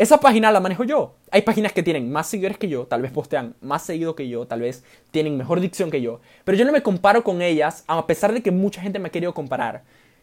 Esa 0.00 0.18
página 0.18 0.50
la 0.50 0.60
manejo 0.60 0.84
yo. 0.84 1.16
Hay 1.30 1.42
páginas 1.42 1.74
que 1.74 1.82
tienen 1.82 2.10
más 2.10 2.26
seguidores 2.26 2.56
que 2.56 2.70
yo, 2.70 2.86
tal 2.86 3.02
vez 3.02 3.12
postean 3.12 3.54
más 3.60 3.82
seguido 3.82 4.14
que 4.14 4.30
yo, 4.30 4.46
tal 4.46 4.62
vez 4.62 4.82
tienen 5.10 5.36
mejor 5.36 5.60
dicción 5.60 5.90
que 5.90 6.00
yo, 6.00 6.20
pero 6.42 6.56
yo 6.56 6.64
no 6.64 6.72
me 6.72 6.82
comparo 6.82 7.22
con 7.22 7.42
ellas, 7.42 7.84
a 7.86 8.06
pesar 8.06 8.32
de 8.32 8.42
que 8.42 8.50
mucha 8.50 8.80
gente 8.80 8.98
me 8.98 9.08
ha 9.08 9.12
querido 9.12 9.34
comparar. 9.34 9.82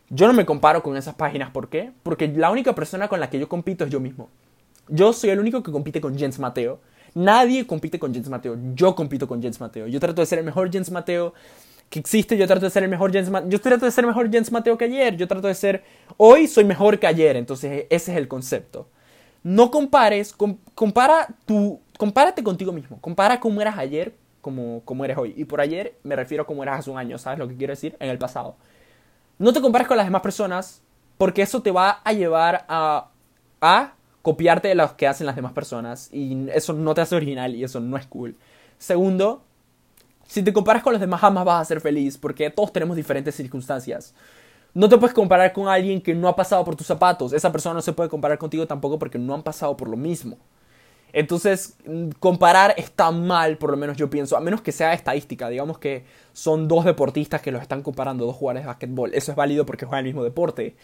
Yo 0.09 0.25
no 0.25 0.33
me 0.33 0.47
comparo 0.47 0.81
con 0.81 0.97
esas 0.97 1.13
páginas, 1.13 1.51
¿por 1.51 1.69
qué? 1.69 1.91
Porque 2.01 2.27
la 2.27 2.49
única 2.49 2.73
persona 2.73 3.07
con 3.07 3.19
la 3.19 3.29
que 3.29 3.37
yo 3.37 3.47
compito 3.47 3.85
es 3.85 3.91
yo 3.91 3.99
mismo. 3.99 4.29
Yo 4.87 5.13
soy 5.13 5.29
el 5.29 5.39
único 5.39 5.61
que 5.61 5.71
compite 5.71 6.01
con 6.01 6.17
Jens 6.17 6.39
Mateo. 6.39 6.79
Nadie 7.13 7.67
compite 7.67 7.99
con 7.99 8.11
Jens 8.11 8.29
Mateo. 8.29 8.57
Yo 8.73 8.95
compito 8.95 9.27
con 9.27 9.43
Jens 9.43 9.59
Mateo. 9.59 9.85
Yo 9.85 9.99
trato 9.99 10.23
de 10.23 10.25
ser 10.25 10.39
el 10.39 10.45
mejor 10.45 10.71
Jens 10.71 10.89
Mateo 10.89 11.35
que 11.91 11.99
existe. 11.99 12.35
Yo 12.35 12.47
trato 12.47 12.65
de 12.65 12.71
ser 12.71 12.81
el 12.81 12.89
mejor 12.89 13.11
Jens 13.11 13.29
Mateo. 13.29 13.47
Yo 13.51 13.61
trato 13.61 13.85
de 13.85 13.91
ser 13.91 14.07
mejor 14.07 14.31
Jens 14.31 14.51
Mateo 14.51 14.75
que 14.75 14.85
ayer. 14.85 15.15
Yo 15.17 15.27
trato 15.27 15.47
de 15.47 15.53
ser. 15.53 15.83
Hoy 16.15 16.47
soy 16.47 16.65
mejor 16.65 16.97
que 16.97 17.05
ayer. 17.05 17.35
Entonces, 17.35 17.85
ese 17.91 18.11
es 18.11 18.17
el 18.17 18.27
concepto. 18.27 18.87
No 19.47 19.71
compares, 19.71 20.35
compara 20.75 21.29
tu, 21.45 21.79
compárate 21.97 22.43
contigo 22.43 22.73
mismo. 22.73 22.99
Compara 22.99 23.39
cómo 23.39 23.61
eras 23.61 23.77
ayer 23.77 24.13
como, 24.41 24.81
como 24.83 25.05
eres 25.05 25.17
hoy. 25.17 25.33
Y 25.37 25.45
por 25.45 25.61
ayer 25.61 25.97
me 26.03 26.17
refiero 26.17 26.43
a 26.43 26.45
cómo 26.45 26.63
eras 26.63 26.79
hace 26.79 26.91
un 26.91 26.97
año, 26.97 27.17
¿sabes 27.17 27.39
lo 27.39 27.47
que 27.47 27.55
quiero 27.55 27.71
decir? 27.71 27.95
En 28.01 28.09
el 28.09 28.17
pasado. 28.17 28.57
No 29.39 29.53
te 29.53 29.61
compares 29.61 29.87
con 29.87 29.95
las 29.95 30.05
demás 30.05 30.21
personas 30.21 30.81
porque 31.17 31.43
eso 31.43 31.61
te 31.61 31.71
va 31.71 32.01
a 32.03 32.11
llevar 32.11 32.65
a, 32.67 33.07
a 33.61 33.93
copiarte 34.21 34.67
de 34.67 34.75
lo 34.75 34.97
que 34.97 35.07
hacen 35.07 35.25
las 35.25 35.37
demás 35.37 35.53
personas. 35.53 36.09
Y 36.11 36.49
eso 36.53 36.73
no 36.73 36.93
te 36.93 36.99
hace 36.99 37.15
original 37.15 37.55
y 37.55 37.63
eso 37.63 37.79
no 37.79 37.95
es 37.95 38.05
cool. 38.05 38.35
Segundo, 38.77 39.43
si 40.27 40.43
te 40.43 40.51
comparas 40.51 40.83
con 40.83 40.91
los 40.91 40.99
demás 40.99 41.21
jamás 41.21 41.45
vas 41.45 41.61
a 41.61 41.65
ser 41.65 41.79
feliz 41.79 42.17
porque 42.17 42.49
todos 42.49 42.73
tenemos 42.73 42.97
diferentes 42.97 43.33
circunstancias. 43.33 44.13
No 44.73 44.89
te 44.89 44.97
puedes 44.97 45.13
comparar 45.13 45.53
con 45.53 45.67
alguien 45.67 46.01
que 46.01 46.13
no 46.13 46.27
ha 46.27 46.35
pasado 46.35 46.63
por 46.63 46.75
tus 46.75 46.87
zapatos. 46.87 47.33
Esa 47.33 47.51
persona 47.51 47.75
no 47.75 47.81
se 47.81 47.93
puede 47.93 48.09
comparar 48.09 48.37
contigo 48.37 48.67
tampoco 48.67 48.99
porque 48.99 49.17
no 49.17 49.33
han 49.33 49.43
pasado 49.43 49.75
por 49.75 49.89
lo 49.89 49.97
mismo. 49.97 50.37
Entonces, 51.13 51.77
mm, 51.85 52.09
comparar 52.19 52.75
está 52.77 53.11
mal, 53.11 53.57
por 53.57 53.71
lo 53.71 53.77
menos 53.77 53.97
yo 53.97 54.09
pienso, 54.09 54.37
a 54.37 54.41
menos 54.41 54.61
que 54.61 54.71
sea 54.71 54.93
estadística. 54.93 55.49
Digamos 55.49 55.79
que 55.79 56.03
son 56.33 56.67
dos 56.67 56.85
deportistas 56.85 57.41
que 57.41 57.51
los 57.51 57.61
están 57.61 57.81
comparando, 57.81 58.25
dos 58.25 58.35
jugadores 58.35 58.63
de 58.63 58.67
básquetbol. 58.67 59.13
Eso 59.13 59.31
es 59.31 59.37
válido 59.37 59.65
porque 59.65 59.85
juegan 59.85 60.05
el 60.05 60.13
mismo 60.13 60.23
deporte. 60.23 60.75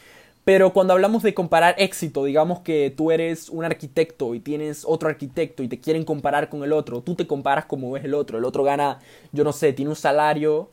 Pero 0.44 0.74
cuando 0.74 0.94
hablamos 0.94 1.24
de 1.24 1.34
comparar 1.34 1.75
éxito, 1.78 2.25
digamos 2.25 2.60
que 2.62 2.94
tú 2.96 3.12
eres 3.12 3.50
un 3.50 3.63
arquitecto 3.63 4.36
y 4.36 4.42
tienes 4.42 4.84
otro 4.86 5.08
arquitecto 5.08 5.63
y 5.63 5.70
te 5.70 5.80
quieren 5.80 6.04
comparar 6.04 6.50
con 6.50 6.63
el 6.63 6.74
otro, 6.74 7.02
tú 7.02 7.16
te 7.16 7.28
comparas 7.28 7.66
como 7.66 7.92
ves 7.92 8.04
el 8.04 8.13
otro, 8.13 8.38
el 8.38 8.46
otro 8.46 8.63
gana, 8.63 9.00
yo 9.32 9.46
no 9.46 9.54
sé, 9.54 9.72
tiene 9.72 9.90
un 9.90 9.96
salario 9.96 10.70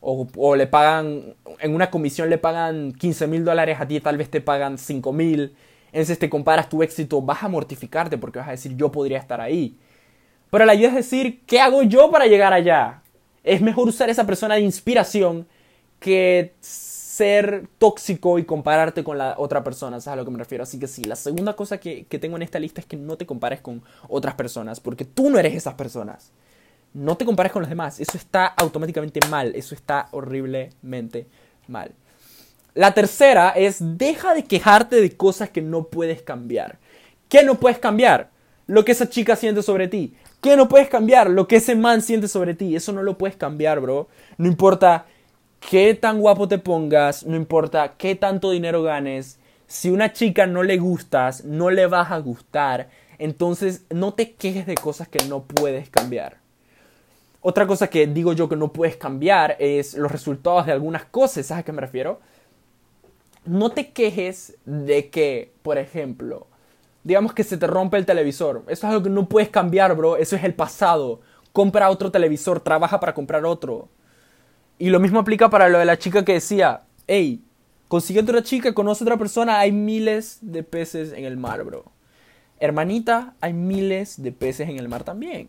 o, 0.00 0.56
le 0.56 0.66
pagan, 0.66 1.34
en 1.60 1.74
una 1.74 1.90
comisión 1.90 2.30
le 2.30 2.38
pagan 2.38 2.92
15 2.92 3.26
mil 3.26 3.44
dólares, 3.44 3.78
a 3.80 3.88
ti 3.88 4.00
tal 4.00 4.16
vez 4.16 4.30
te 4.30 4.40
pagan 4.40 4.78
5 4.78 5.12
mil, 5.12 5.54
entonces 5.86 6.18
te 6.18 6.30
comparas 6.30 6.68
tu 6.68 6.82
éxito, 6.82 7.22
vas 7.22 7.42
a 7.42 7.48
mortificarte 7.48 8.18
porque 8.18 8.38
vas 8.38 8.48
a 8.48 8.52
decir 8.52 8.76
yo 8.76 8.92
podría 8.92 9.18
estar 9.18 9.40
ahí. 9.40 9.76
Pero 10.50 10.64
la 10.64 10.74
idea 10.74 10.88
es 10.88 10.94
decir, 10.94 11.42
¿qué 11.46 11.60
hago 11.60 11.82
yo 11.82 12.10
para 12.10 12.26
llegar 12.26 12.52
allá? 12.52 13.02
Es 13.42 13.60
mejor 13.60 13.88
usar 13.88 14.08
esa 14.10 14.26
persona 14.26 14.54
de 14.54 14.60
inspiración 14.60 15.46
que 15.98 16.54
ser 16.60 17.66
tóxico 17.78 18.38
y 18.38 18.44
compararte 18.44 19.02
con 19.02 19.16
la 19.18 19.34
otra 19.38 19.64
persona, 19.64 20.00
¿sabes 20.00 20.12
a 20.12 20.16
lo 20.16 20.24
que 20.24 20.30
me 20.30 20.38
refiero? 20.38 20.62
Así 20.62 20.78
que 20.78 20.86
sí, 20.86 21.02
la 21.04 21.16
segunda 21.16 21.56
cosa 21.56 21.78
que, 21.78 22.04
que, 22.04 22.18
tengo 22.18 22.36
en 22.36 22.42
esta 22.42 22.58
lista 22.58 22.80
es 22.80 22.86
que 22.86 22.96
no 22.96 23.16
te 23.16 23.24
compares 23.24 23.60
con 23.62 23.82
otras 24.08 24.34
personas, 24.34 24.80
porque 24.80 25.06
tú 25.06 25.30
no 25.30 25.38
eres 25.38 25.54
esas 25.54 25.74
personas. 25.74 26.30
No 26.96 27.18
te 27.18 27.26
compares 27.26 27.52
con 27.52 27.60
los 27.60 27.68
demás, 27.68 28.00
eso 28.00 28.16
está 28.16 28.46
automáticamente 28.46 29.20
mal, 29.28 29.54
eso 29.54 29.74
está 29.74 30.08
horriblemente 30.12 31.26
mal. 31.68 31.92
La 32.72 32.94
tercera 32.94 33.50
es, 33.50 33.76
deja 33.98 34.32
de 34.32 34.44
quejarte 34.44 34.96
de 34.96 35.14
cosas 35.14 35.50
que 35.50 35.60
no 35.60 35.88
puedes 35.88 36.22
cambiar. 36.22 36.78
¿Qué 37.28 37.42
no 37.42 37.60
puedes 37.60 37.78
cambiar? 37.78 38.30
Lo 38.66 38.86
que 38.86 38.92
esa 38.92 39.10
chica 39.10 39.36
siente 39.36 39.62
sobre 39.62 39.88
ti. 39.88 40.14
¿Qué 40.40 40.56
no 40.56 40.70
puedes 40.70 40.88
cambiar? 40.88 41.28
Lo 41.28 41.46
que 41.46 41.56
ese 41.56 41.74
man 41.74 42.00
siente 42.00 42.28
sobre 42.28 42.54
ti. 42.54 42.74
Eso 42.74 42.94
no 42.94 43.02
lo 43.02 43.18
puedes 43.18 43.36
cambiar, 43.36 43.78
bro. 43.80 44.08
No 44.38 44.48
importa 44.48 45.04
qué 45.68 45.92
tan 45.92 46.18
guapo 46.18 46.48
te 46.48 46.56
pongas, 46.56 47.26
no 47.26 47.36
importa 47.36 47.96
qué 47.98 48.14
tanto 48.14 48.52
dinero 48.52 48.82
ganes, 48.82 49.38
si 49.66 49.90
una 49.90 50.14
chica 50.14 50.46
no 50.46 50.62
le 50.62 50.78
gustas, 50.78 51.44
no 51.44 51.68
le 51.68 51.86
vas 51.88 52.10
a 52.10 52.18
gustar, 52.20 52.88
entonces 53.18 53.84
no 53.90 54.14
te 54.14 54.32
quejes 54.32 54.64
de 54.64 54.76
cosas 54.76 55.08
que 55.08 55.22
no 55.26 55.42
puedes 55.42 55.90
cambiar. 55.90 56.45
Otra 57.40 57.66
cosa 57.66 57.88
que 57.88 58.06
digo 58.06 58.32
yo 58.32 58.48
que 58.48 58.56
no 58.56 58.72
puedes 58.72 58.96
cambiar 58.96 59.56
es 59.58 59.94
los 59.94 60.10
resultados 60.10 60.66
de 60.66 60.72
algunas 60.72 61.04
cosas, 61.04 61.46
¿sabes 61.46 61.62
a 61.62 61.64
qué 61.64 61.72
me 61.72 61.80
refiero? 61.80 62.20
No 63.44 63.70
te 63.70 63.92
quejes 63.92 64.56
de 64.64 65.10
que, 65.10 65.52
por 65.62 65.78
ejemplo, 65.78 66.48
digamos 67.04 67.32
que 67.32 67.44
se 67.44 67.56
te 67.56 67.68
rompe 67.68 67.96
el 67.96 68.04
televisor. 68.04 68.64
Eso 68.66 68.86
es 68.86 68.92
algo 68.92 69.04
que 69.04 69.10
no 69.10 69.28
puedes 69.28 69.48
cambiar, 69.48 69.94
bro. 69.94 70.16
Eso 70.16 70.34
es 70.34 70.42
el 70.42 70.54
pasado. 70.54 71.20
Compra 71.52 71.88
otro 71.88 72.10
televisor, 72.10 72.58
trabaja 72.58 72.98
para 72.98 73.14
comprar 73.14 73.46
otro. 73.46 73.88
Y 74.78 74.90
lo 74.90 74.98
mismo 74.98 75.20
aplica 75.20 75.48
para 75.48 75.68
lo 75.68 75.78
de 75.78 75.84
la 75.84 75.98
chica 75.98 76.24
que 76.24 76.34
decía, 76.34 76.82
hey, 77.06 77.44
consigue 77.86 78.20
otra 78.20 78.42
chica, 78.42 78.74
conoce 78.74 79.04
otra 79.04 79.16
persona, 79.16 79.60
hay 79.60 79.70
miles 79.70 80.38
de 80.42 80.64
peces 80.64 81.12
en 81.12 81.24
el 81.24 81.36
mar, 81.36 81.62
bro. 81.62 81.84
Hermanita, 82.58 83.36
hay 83.40 83.52
miles 83.52 84.20
de 84.20 84.32
peces 84.32 84.68
en 84.68 84.78
el 84.78 84.88
mar 84.88 85.04
también. 85.04 85.48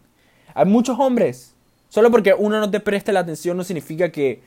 Hay 0.53 0.65
muchos 0.65 0.99
hombres. 0.99 1.55
Solo 1.89 2.11
porque 2.11 2.33
uno 2.33 2.59
no 2.59 2.69
te 2.69 2.79
preste 2.79 3.13
la 3.13 3.21
atención 3.21 3.57
no 3.57 3.63
significa 3.63 4.11
que 4.11 4.41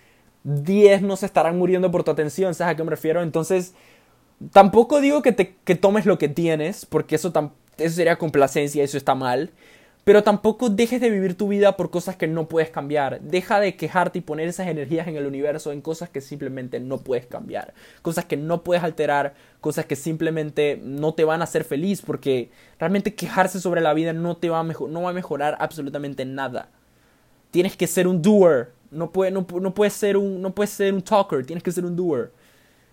10 0.45 1.03
no 1.03 1.17
se 1.17 1.27
estarán 1.27 1.59
muriendo 1.59 1.91
por 1.91 2.05
tu 2.05 2.11
atención, 2.11 2.55
¿sabes 2.55 2.75
a 2.75 2.77
qué 2.77 2.85
me 2.85 2.91
refiero? 2.91 3.23
Entonces, 3.23 3.75
tampoco 4.53 5.01
digo 5.01 5.23
que, 5.23 5.33
te, 5.33 5.57
que 5.65 5.75
tomes 5.75 6.07
lo 6.07 6.19
que 6.19 6.29
tienes, 6.29 6.87
porque 6.87 7.17
eso, 7.17 7.33
sería 7.77 8.17
complacencia, 8.17 8.83
eso 8.83 8.97
está 8.97 9.15
mal. 9.15 9.51
Pero 10.03 10.23
tampoco 10.23 10.71
dejes 10.71 11.01
de 11.03 11.11
vivir 11.11 11.37
tu 11.37 11.49
vida 11.49 11.77
por 11.77 11.91
cosas 11.91 12.17
que 12.17 12.27
no 12.27 12.49
puedes 12.49 12.71
cambiar. 12.71 13.21
Deja 13.21 13.61
de 13.61 13.77
quejarte 13.77 14.19
y 14.19 14.23
poner 14.23 14.49
esas 14.49 14.67
energías 14.67 15.07
en 15.07 15.17
el 15.17 15.27
universo 15.27 15.73
en 15.73 15.83
cosas 15.83 16.09
que 16.09 16.23
simplemente 16.23 16.81
no 16.81 16.99
puedes 16.99 17.27
cambiar. 17.27 17.75
Cosas 18.01 18.25
que 18.25 18.39
no 18.39 18.65
puedes 18.65 18.83
alterar, 18.83 19.35
cosas 19.61 19.85
que 19.85 19.97
simplemente 19.97 20.81
no 20.83 21.13
te 21.13 21.25
van 21.25 21.43
a 21.43 21.45
hacer 21.45 21.65
feliz 21.65 22.01
porque 22.01 22.51
realmente 22.79 23.15
quejarse 23.15 23.61
sobre 23.61 23.83
la 23.83 23.93
vida 23.93 24.15
no 24.15 24.39
te 24.39 24.49
va 24.49 24.63
no 24.63 25.03
va 25.03 25.11
a 25.11 25.13
mejorar 25.13 25.59
absolutamente 25.61 26.25
nada. 26.25 26.71
Tienes 27.51 27.77
que 27.77 27.87
ser 27.87 28.07
un 28.07 28.21
doer. 28.21 28.73
No, 28.91 29.11
puede, 29.11 29.31
no, 29.31 29.45
puedes 29.47 29.93
ser 29.93 30.17
un, 30.17 30.43
no 30.43 30.53
ser 30.67 30.93
un 30.93 31.03
talker, 31.03 31.47
tienes 31.47 31.63
que 31.63 31.71
ser 31.71 31.85
un 31.85 31.95
doer. 31.95 32.33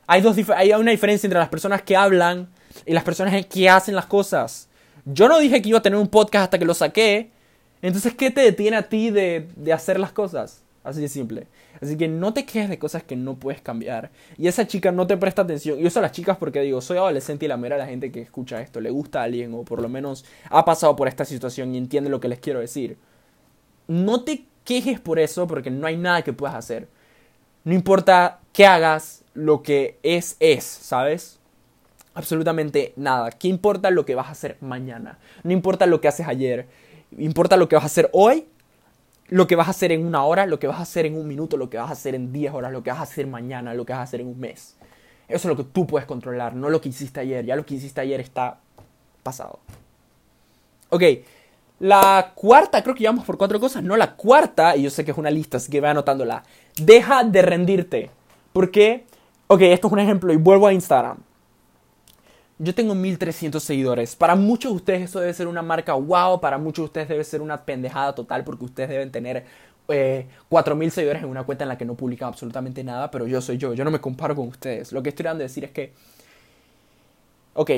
Hay, 0.05 0.21
dos, 0.21 0.37
hay 0.55 0.71
una 0.73 0.91
diferencia 0.91 1.27
entre 1.27 1.39
las 1.39 1.49
personas 1.49 1.81
que 1.81 1.95
hablan 1.95 2.49
y 2.85 2.93
las 2.93 3.03
personas 3.03 3.45
que 3.47 3.69
hacen 3.69 3.95
las 3.95 4.05
cosas. 4.05 4.69
Yo 5.05 5.27
no 5.27 5.39
dije 5.39 5.61
que 5.61 5.69
iba 5.69 5.79
a 5.79 5.81
tener 5.81 5.97
un 5.97 6.07
podcast 6.07 6.45
hasta 6.45 6.59
que 6.59 6.65
lo 6.65 6.73
saqué. 6.73 7.31
Entonces, 7.81 8.13
¿qué 8.13 8.29
te 8.29 8.41
detiene 8.41 8.77
a 8.77 8.89
ti 8.89 9.09
de, 9.09 9.47
de 9.55 9.73
hacer 9.73 9.99
las 9.99 10.11
cosas? 10.11 10.63
Así 10.83 11.01
de 11.01 11.09
simple. 11.09 11.47
Así 11.81 11.97
que 11.97 12.07
no 12.07 12.33
te 12.33 12.45
quejes 12.45 12.69
de 12.69 12.79
cosas 12.79 13.03
que 13.03 13.15
no 13.15 13.35
puedes 13.35 13.61
cambiar. 13.61 14.09
Y 14.37 14.47
esa 14.47 14.65
chica 14.65 14.91
no 14.91 15.05
te 15.05 15.17
presta 15.17 15.41
atención. 15.41 15.77
Yo 15.79 15.89
soy 15.89 16.01
las 16.01 16.13
chicas 16.13 16.37
porque 16.37 16.61
digo, 16.61 16.79
soy 16.79 16.97
adolescente 16.97 17.45
y 17.45 17.47
la 17.49 17.57
mera 17.57 17.77
la 17.77 17.85
gente 17.85 18.11
que 18.11 18.21
escucha 18.21 18.61
esto 18.61 18.79
le 18.79 18.89
gusta 18.89 19.19
a 19.21 19.23
alguien 19.23 19.53
o 19.53 19.63
por 19.63 19.81
lo 19.81 19.89
menos 19.89 20.23
ha 20.49 20.63
pasado 20.63 20.95
por 20.95 21.07
esta 21.07 21.25
situación 21.25 21.75
y 21.75 21.77
entiende 21.77 22.09
lo 22.09 22.19
que 22.19 22.29
les 22.29 22.39
quiero 22.39 22.61
decir. 22.61 22.97
No 23.87 24.23
te 24.23 24.45
quejes 24.63 24.99
por 24.99 25.19
eso 25.19 25.47
porque 25.47 25.71
no 25.71 25.87
hay 25.87 25.97
nada 25.97 26.23
que 26.23 26.33
puedas 26.33 26.55
hacer. 26.55 26.87
No 27.63 27.73
importa 27.73 28.39
qué 28.53 28.65
hagas, 28.65 29.23
lo 29.33 29.63
que 29.63 29.99
es 30.03 30.35
es, 30.39 30.63
¿sabes? 30.63 31.37
absolutamente 32.17 32.93
nada. 32.95 33.29
¿Qué 33.29 33.47
importa 33.47 33.91
lo 33.91 34.03
que 34.03 34.15
vas 34.15 34.27
a 34.27 34.31
hacer 34.31 34.57
mañana? 34.59 35.19
No 35.43 35.51
importa 35.51 35.85
lo 35.85 36.01
que 36.01 36.07
haces 36.07 36.27
ayer. 36.27 36.67
Importa 37.15 37.57
lo 37.57 37.69
que 37.69 37.75
vas 37.75 37.83
a 37.83 37.87
hacer 37.87 38.09
hoy, 38.11 38.47
lo 39.27 39.45
que 39.45 39.55
vas 39.55 39.67
a 39.67 39.71
hacer 39.71 39.91
en 39.91 40.03
una 40.03 40.23
hora, 40.23 40.47
lo 40.47 40.57
que 40.57 40.65
vas 40.65 40.79
a 40.79 40.81
hacer 40.81 41.05
en 41.05 41.15
un 41.15 41.27
minuto, 41.27 41.57
lo 41.57 41.69
que 41.69 41.77
vas 41.77 41.89
a 41.89 41.93
hacer 41.93 42.15
en 42.15 42.33
10 42.33 42.53
horas, 42.55 42.71
lo 42.71 42.81
que 42.81 42.89
vas 42.89 42.99
a 42.99 43.03
hacer 43.03 43.27
mañana, 43.27 43.75
lo 43.75 43.85
que 43.85 43.93
vas 43.93 43.99
a 43.99 44.03
hacer 44.03 44.21
en 44.21 44.27
un 44.27 44.39
mes. 44.39 44.75
Eso 45.27 45.37
es 45.37 45.45
lo 45.45 45.55
que 45.55 45.69
tú 45.71 45.85
puedes 45.85 46.07
controlar, 46.07 46.55
no 46.55 46.69
lo 46.69 46.81
que 46.81 46.89
hiciste 46.89 47.19
ayer. 47.19 47.45
Ya 47.45 47.55
lo 47.55 47.65
que 47.65 47.75
hiciste 47.75 48.01
ayer 48.01 48.19
está 48.19 48.57
pasado. 49.21 49.59
Ok, 50.89 51.03
la 51.79 52.31
cuarta, 52.35 52.81
creo 52.81 52.95
que 52.95 53.01
llevamos 53.01 53.25
por 53.25 53.37
cuatro 53.37 53.59
cosas. 53.59 53.83
No, 53.83 53.97
la 53.97 54.15
cuarta, 54.15 54.75
y 54.75 54.83
yo 54.83 54.89
sé 54.89 55.05
que 55.05 55.11
es 55.11 55.17
una 55.17 55.29
lista, 55.29 55.57
así 55.57 55.71
que 55.71 55.81
ve 55.81 55.87
anotándola. 55.87 56.43
Deja 56.75 57.23
de 57.23 57.41
rendirte. 57.41 58.11
¿Por 58.53 58.71
qué? 58.71 59.05
Ok, 59.47 59.61
esto 59.61 59.87
es 59.87 59.93
un 59.93 59.99
ejemplo 59.99 60.33
y 60.33 60.37
vuelvo 60.37 60.67
a 60.67 60.73
Instagram. 60.73 61.17
Yo 62.59 62.73
tengo 62.73 62.95
1300 62.95 63.63
seguidores. 63.63 64.15
Para 64.15 64.35
muchos 64.35 64.71
de 64.71 64.75
ustedes 64.77 65.01
eso 65.03 65.19
debe 65.19 65.33
ser 65.33 65.47
una 65.47 65.61
marca 65.61 65.93
wow. 65.93 66.41
Para 66.41 66.57
muchos 66.57 66.83
de 66.83 66.85
ustedes 66.85 67.07
debe 67.07 67.23
ser 67.23 67.41
una 67.41 67.63
pendejada 67.63 68.15
total 68.15 68.43
porque 68.43 68.65
ustedes 68.65 68.89
deben 68.89 69.11
tener 69.11 69.45
eh, 69.89 70.27
4000 70.49 70.91
seguidores 70.91 71.23
en 71.23 71.29
una 71.29 71.43
cuenta 71.43 71.63
en 71.63 71.69
la 71.69 71.77
que 71.77 71.85
no 71.85 71.93
publican 71.93 72.29
absolutamente 72.29 72.83
nada. 72.83 73.11
Pero 73.11 73.27
yo 73.27 73.41
soy 73.41 73.57
yo. 73.57 73.75
Yo 73.75 73.85
no 73.85 73.91
me 73.91 74.01
comparo 74.01 74.35
con 74.35 74.47
ustedes. 74.47 74.91
Lo 74.91 75.03
que 75.03 75.09
estoy 75.09 75.23
tratando 75.23 75.43
de 75.43 75.49
decir 75.49 75.63
es 75.65 75.71
que. 75.71 75.93
Ok, 77.53 77.71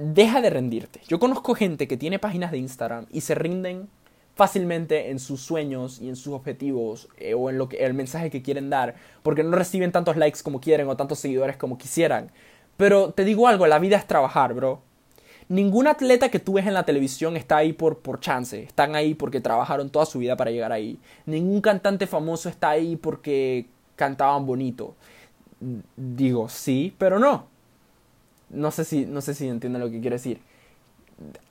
deja 0.00 0.40
de 0.40 0.50
rendirte. 0.50 1.00
Yo 1.08 1.18
conozco 1.18 1.54
gente 1.54 1.86
que 1.86 1.96
tiene 1.96 2.18
páginas 2.18 2.50
de 2.50 2.58
Instagram 2.58 3.06
y 3.12 3.20
se 3.20 3.34
rinden 3.34 3.88
fácilmente 4.34 5.10
en 5.10 5.18
sus 5.18 5.40
sueños 5.40 6.00
y 6.00 6.08
en 6.08 6.16
sus 6.16 6.32
objetivos 6.32 7.08
eh, 7.18 7.34
o 7.34 7.50
en 7.50 7.58
lo 7.58 7.68
que 7.68 7.84
el 7.84 7.94
mensaje 7.94 8.30
que 8.30 8.42
quieren 8.42 8.70
dar 8.70 8.94
porque 9.22 9.42
no 9.42 9.56
reciben 9.56 9.92
tantos 9.92 10.16
likes 10.16 10.40
como 10.42 10.60
quieren 10.60 10.88
o 10.88 10.96
tantos 10.96 11.18
seguidores 11.18 11.56
como 11.56 11.76
quisieran 11.76 12.30
pero 12.80 13.12
te 13.12 13.26
digo 13.26 13.46
algo, 13.46 13.66
la 13.66 13.78
vida 13.78 13.98
es 13.98 14.06
trabajar, 14.06 14.54
bro. 14.54 14.80
Ningún 15.50 15.86
atleta 15.86 16.30
que 16.30 16.38
tú 16.38 16.54
ves 16.54 16.66
en 16.66 16.72
la 16.72 16.84
televisión 16.84 17.36
está 17.36 17.58
ahí 17.58 17.74
por, 17.74 17.98
por 17.98 18.20
chance. 18.20 18.62
Están 18.62 18.96
ahí 18.96 19.12
porque 19.12 19.42
trabajaron 19.42 19.90
toda 19.90 20.06
su 20.06 20.18
vida 20.18 20.34
para 20.34 20.50
llegar 20.50 20.72
ahí. 20.72 20.98
Ningún 21.26 21.60
cantante 21.60 22.06
famoso 22.06 22.48
está 22.48 22.70
ahí 22.70 22.96
porque 22.96 23.66
cantaban 23.96 24.46
bonito. 24.46 24.94
Digo, 25.94 26.48
sí, 26.48 26.94
pero 26.96 27.18
no. 27.18 27.48
No 28.50 28.70
sé 28.70 28.84
si, 28.84 29.06
no 29.06 29.20
sé 29.20 29.34
si 29.34 29.48
entienden 29.48 29.80
lo 29.80 29.90
que 29.90 30.00
quiero 30.00 30.16
decir. 30.16 30.40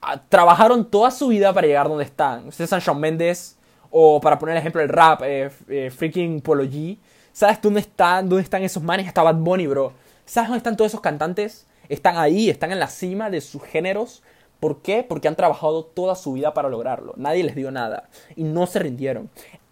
Ah, 0.00 0.20
trabajaron 0.28 0.90
toda 0.90 1.10
su 1.10 1.28
vida 1.28 1.52
para 1.52 1.66
llegar 1.66 1.88
donde 1.88 2.04
están. 2.04 2.52
Son 2.52 2.80
Shawn 2.80 3.00
Mendes, 3.00 3.56
o 3.90 4.20
para 4.20 4.38
poner 4.38 4.56
el 4.56 4.60
ejemplo, 4.60 4.80
el 4.80 4.88
rap, 4.88 5.22
eh, 5.22 5.50
eh, 5.68 5.90
freaking 5.90 6.40
Polo 6.40 6.64
G. 6.64 6.98
¿Sabes 7.32 7.60
dónde 7.60 7.80
están, 7.80 8.28
dónde 8.28 8.42
están 8.42 8.62
esos 8.62 8.82
manes? 8.82 9.06
Está 9.06 9.22
Bad 9.22 9.36
Bunny, 9.36 9.66
bro. 9.66 9.92
¿Sabes 10.24 10.48
dónde 10.48 10.58
están 10.58 10.76
todos 10.76 10.90
esos 10.90 11.00
cantantes? 11.00 11.66
Están 11.88 12.16
ahí, 12.16 12.50
están 12.50 12.70
en 12.70 12.78
la 12.78 12.88
cima 12.88 13.30
de 13.30 13.40
sus 13.40 13.62
géneros. 13.62 14.22
¿Por 14.60 14.82
qué? 14.82 15.02
Porque 15.02 15.26
han 15.26 15.36
trabajado 15.36 15.84
toda 15.84 16.14
su 16.14 16.34
vida 16.34 16.54
para 16.54 16.68
lograrlo. 16.68 17.14
Nadie 17.16 17.42
les 17.42 17.54
dio 17.54 17.70
nada. 17.70 18.08
Y 18.36 18.44
no 18.44 18.66
se 18.66 18.78
rindieron. 18.78 19.30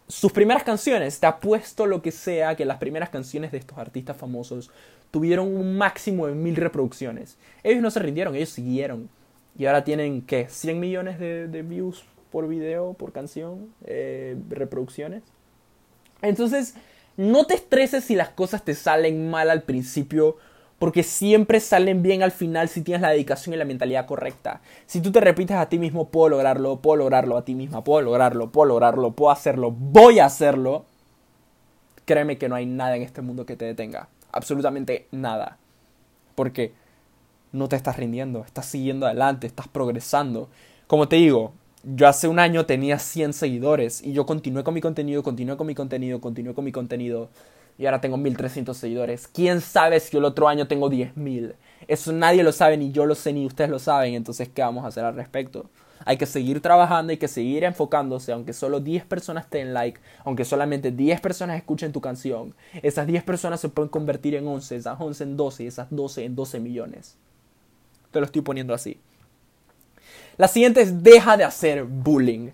Sus 0.08 0.32
primeras 0.32 0.64
canciones, 0.64 1.20
te 1.20 1.26
apuesto 1.26 1.84
lo 1.84 2.00
que 2.00 2.10
sea 2.10 2.56
que 2.56 2.64
las 2.64 2.78
primeras 2.78 3.10
canciones 3.10 3.52
de 3.52 3.58
estos 3.58 3.76
artistas 3.76 4.16
famosos 4.16 4.70
tuvieron 5.10 5.54
un 5.54 5.76
máximo 5.76 6.26
de 6.26 6.34
mil 6.34 6.56
reproducciones. 6.56 7.36
Ellos 7.62 7.82
no 7.82 7.90
se 7.90 8.00
rindieron, 8.00 8.34
ellos 8.34 8.50
siguieron. 8.50 9.08
Y 9.56 9.66
ahora 9.66 9.84
tienen, 9.84 10.22
¿qué? 10.22 10.46
100 10.48 10.78
millones 10.78 11.18
de, 11.18 11.62
views 11.62 12.04
por 12.30 12.46
video, 12.46 12.94
por 12.94 13.12
canción, 13.12 13.72
eh, 13.84 14.36
reproducciones. 14.48 15.22
Entonces, 16.22 16.74
no 17.16 17.46
te 17.46 17.54
estreses 17.54 18.04
si 18.04 18.14
las 18.14 18.28
cosas 18.28 18.64
te 18.64 18.74
salen 18.74 19.30
mal 19.30 19.50
al 19.50 19.62
principio 19.62 20.36
porque 20.78 21.02
siempre 21.02 21.60
salen 21.60 22.02
bien 22.02 22.22
al 22.22 22.30
final 22.30 22.68
si 22.68 22.82
tienes 22.82 23.02
la 23.02 23.10
dedicación 23.10 23.54
y 23.54 23.56
la 23.56 23.64
mentalidad 23.64 24.06
correcta. 24.06 24.60
Si 24.86 25.00
tú 25.00 25.10
te 25.10 25.20
repites 25.20 25.56
a 25.56 25.68
ti 25.68 25.78
mismo, 25.78 26.08
puedo 26.08 26.28
lograrlo, 26.28 26.80
puedo 26.80 26.98
lograrlo 26.98 27.36
a 27.36 27.44
ti 27.44 27.54
misma, 27.54 27.82
puedo 27.82 28.02
lograrlo, 28.02 28.52
puedo 28.52 28.68
lograrlo, 28.68 29.12
puedo 29.12 29.32
hacerlo, 29.32 29.72
voy 29.72 30.20
a 30.20 30.26
hacerlo, 30.26 30.84
créeme 32.04 32.38
que 32.38 32.48
no 32.48 32.54
hay 32.54 32.66
nada 32.66 32.96
en 32.96 33.02
este 33.02 33.22
mundo 33.22 33.44
que 33.44 33.56
te 33.56 33.64
detenga. 33.64 34.08
Absolutamente 34.32 35.06
nada. 35.12 35.58
porque 36.34 36.72
no 37.52 37.68
te 37.68 37.76
estás 37.76 37.96
rindiendo, 37.96 38.44
estás 38.44 38.66
siguiendo 38.66 39.06
adelante, 39.06 39.46
estás 39.46 39.68
progresando. 39.68 40.48
Como 40.86 41.08
te 41.08 41.16
digo, 41.16 41.52
yo 41.84 42.08
hace 42.08 42.28
un 42.28 42.38
año 42.38 42.66
tenía 42.66 42.98
100 42.98 43.32
seguidores 43.32 44.02
y 44.02 44.12
yo 44.12 44.26
continué 44.26 44.64
con 44.64 44.74
mi 44.74 44.80
contenido, 44.80 45.22
continué 45.22 45.56
con 45.56 45.66
mi 45.66 45.74
contenido, 45.74 46.20
continué 46.20 46.54
con 46.54 46.64
mi 46.64 46.72
contenido 46.72 47.30
y 47.78 47.86
ahora 47.86 48.00
tengo 48.00 48.16
1300 48.16 48.76
seguidores. 48.76 49.28
¿Quién 49.28 49.60
sabe 49.60 50.00
si 50.00 50.16
el 50.16 50.24
otro 50.24 50.48
año 50.48 50.68
tengo 50.68 50.90
10.000? 50.90 51.54
Eso 51.88 52.12
nadie 52.12 52.42
lo 52.42 52.52
sabe, 52.52 52.76
ni 52.76 52.92
yo 52.92 53.06
lo 53.06 53.14
sé, 53.14 53.32
ni 53.32 53.46
ustedes 53.46 53.70
lo 53.70 53.78
saben. 53.78 54.14
Entonces, 54.14 54.48
¿qué 54.48 54.62
vamos 54.62 54.84
a 54.84 54.88
hacer 54.88 55.04
al 55.04 55.14
respecto? 55.16 55.70
Hay 56.04 56.16
que 56.16 56.26
seguir 56.26 56.60
trabajando, 56.60 57.10
hay 57.10 57.16
que 57.16 57.28
seguir 57.28 57.64
enfocándose, 57.64 58.32
aunque 58.32 58.52
solo 58.52 58.80
10 58.80 59.04
personas 59.04 59.48
te 59.48 59.58
den 59.58 59.74
like, 59.74 60.00
aunque 60.24 60.44
solamente 60.44 60.90
10 60.90 61.20
personas 61.20 61.56
escuchen 61.56 61.92
tu 61.92 62.00
canción. 62.00 62.54
Esas 62.82 63.06
10 63.06 63.24
personas 63.24 63.60
se 63.60 63.68
pueden 63.68 63.88
convertir 63.88 64.34
en 64.34 64.46
11, 64.46 64.76
esas 64.76 65.00
11 65.00 65.24
en 65.24 65.36
12 65.36 65.64
y 65.64 65.66
esas 65.66 65.88
12 65.90 66.24
en 66.24 66.34
12 66.36 66.60
millones. 66.60 67.16
Te 68.10 68.20
lo 68.20 68.26
estoy 68.26 68.42
poniendo 68.42 68.74
así. 68.74 68.98
La 70.36 70.48
siguiente 70.48 70.80
es 70.80 71.02
deja 71.02 71.36
de 71.36 71.44
hacer 71.44 71.84
bullying. 71.84 72.50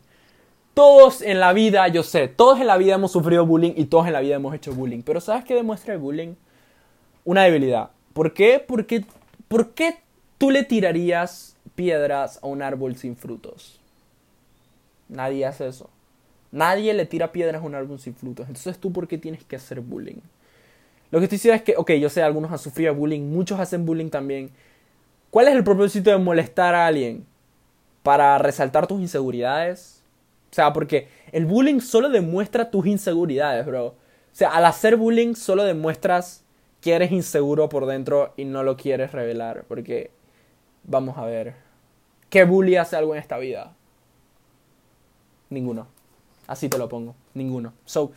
Todos 0.72 1.22
en 1.22 1.38
la 1.38 1.52
vida, 1.52 1.86
yo 1.88 2.02
sé, 2.02 2.26
todos 2.26 2.60
en 2.60 2.66
la 2.66 2.76
vida 2.76 2.94
hemos 2.94 3.12
sufrido 3.12 3.46
bullying 3.46 3.74
y 3.76 3.84
todos 3.84 4.06
en 4.06 4.14
la 4.14 4.20
vida 4.20 4.36
hemos 4.36 4.54
hecho 4.54 4.74
bullying. 4.74 5.02
Pero 5.02 5.20
¿sabes 5.20 5.44
qué 5.44 5.54
demuestra 5.54 5.94
el 5.94 6.00
bullying? 6.00 6.34
Una 7.24 7.44
debilidad. 7.44 7.90
¿Por 8.12 8.32
qué? 8.32 8.64
Porque, 8.66 9.04
¿Por 9.48 9.74
qué 9.74 9.98
tú 10.38 10.50
le 10.50 10.64
tirarías 10.64 11.53
piedras 11.74 12.38
a 12.42 12.46
un 12.46 12.62
árbol 12.62 12.96
sin 12.96 13.16
frutos? 13.16 13.80
Nadie 15.08 15.46
hace 15.46 15.68
eso. 15.68 15.90
Nadie 16.50 16.94
le 16.94 17.06
tira 17.06 17.32
piedras 17.32 17.62
a 17.62 17.66
un 17.66 17.74
árbol 17.74 17.98
sin 17.98 18.14
frutos. 18.14 18.46
Entonces 18.46 18.78
tú, 18.78 18.92
¿por 18.92 19.08
qué 19.08 19.18
tienes 19.18 19.44
que 19.44 19.56
hacer 19.56 19.80
bullying? 19.80 20.20
Lo 21.10 21.18
que 21.18 21.24
estoy 21.24 21.36
diciendo 21.36 21.56
es 21.56 21.62
que, 21.62 21.74
ok, 21.76 21.92
yo 21.92 22.08
sé, 22.08 22.22
algunos 22.22 22.50
han 22.50 22.58
sufrido 22.58 22.94
bullying, 22.94 23.22
muchos 23.22 23.60
hacen 23.60 23.84
bullying 23.86 24.10
también. 24.10 24.50
¿Cuál 25.30 25.48
es 25.48 25.54
el 25.54 25.64
propósito 25.64 26.10
de 26.10 26.18
molestar 26.18 26.74
a 26.74 26.86
alguien? 26.86 27.26
¿Para 28.02 28.38
resaltar 28.38 28.86
tus 28.86 29.00
inseguridades? 29.00 30.02
O 30.50 30.54
sea, 30.54 30.72
porque 30.72 31.08
el 31.32 31.46
bullying 31.46 31.80
solo 31.80 32.08
demuestra 32.08 32.70
tus 32.70 32.86
inseguridades, 32.86 33.66
bro. 33.66 33.86
O 33.86 33.96
sea, 34.30 34.50
al 34.50 34.64
hacer 34.64 34.96
bullying 34.96 35.34
solo 35.34 35.64
demuestras 35.64 36.44
que 36.80 36.92
eres 36.92 37.10
inseguro 37.10 37.68
por 37.68 37.86
dentro 37.86 38.32
y 38.36 38.44
no 38.44 38.62
lo 38.62 38.76
quieres 38.76 39.10
revelar. 39.10 39.64
Porque, 39.66 40.10
vamos 40.84 41.18
a 41.18 41.24
ver, 41.24 41.54
¿qué 42.34 42.42
bully 42.42 42.74
hace 42.74 42.96
algo 42.96 43.14
en 43.14 43.20
esta 43.20 43.38
vida? 43.38 43.74
Ninguno. 45.50 45.86
Así 46.48 46.68
te 46.68 46.78
lo 46.78 46.88
pongo. 46.88 47.14
Ninguno. 47.32 47.74
So, 47.84 48.10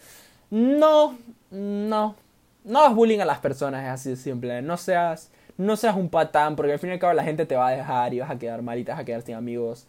no, 0.50 1.16
no. 1.52 2.16
No 2.64 2.80
hagas 2.80 2.96
bullying 2.96 3.20
a 3.20 3.26
las 3.26 3.38
personas, 3.38 3.84
es 3.84 3.92
así 3.92 4.10
de 4.10 4.16
simple. 4.16 4.64
No 4.64 4.76
seas, 4.76 5.30
no 5.56 5.78
seas 5.78 5.96
un 5.96 6.10
patán, 6.10 6.56
porque 6.56 6.74
al 6.74 6.80
fin 6.80 6.90
y 6.90 6.94
al 6.94 7.00
cabo 7.00 7.14
la 7.14 7.24
gente 7.24 7.46
te 7.46 7.56
va 7.56 7.68
a 7.68 7.72
dejar 7.72 8.12
y 8.16 8.20
vas 8.20 8.32
a 8.32 8.40
quedar 8.40 8.64
mal 8.64 8.80
y 8.80 8.84
te 8.84 8.92
vas 8.92 9.02
a 9.02 9.06
quedar 9.06 9.22
sin 9.22 9.36
amigos. 9.36 9.86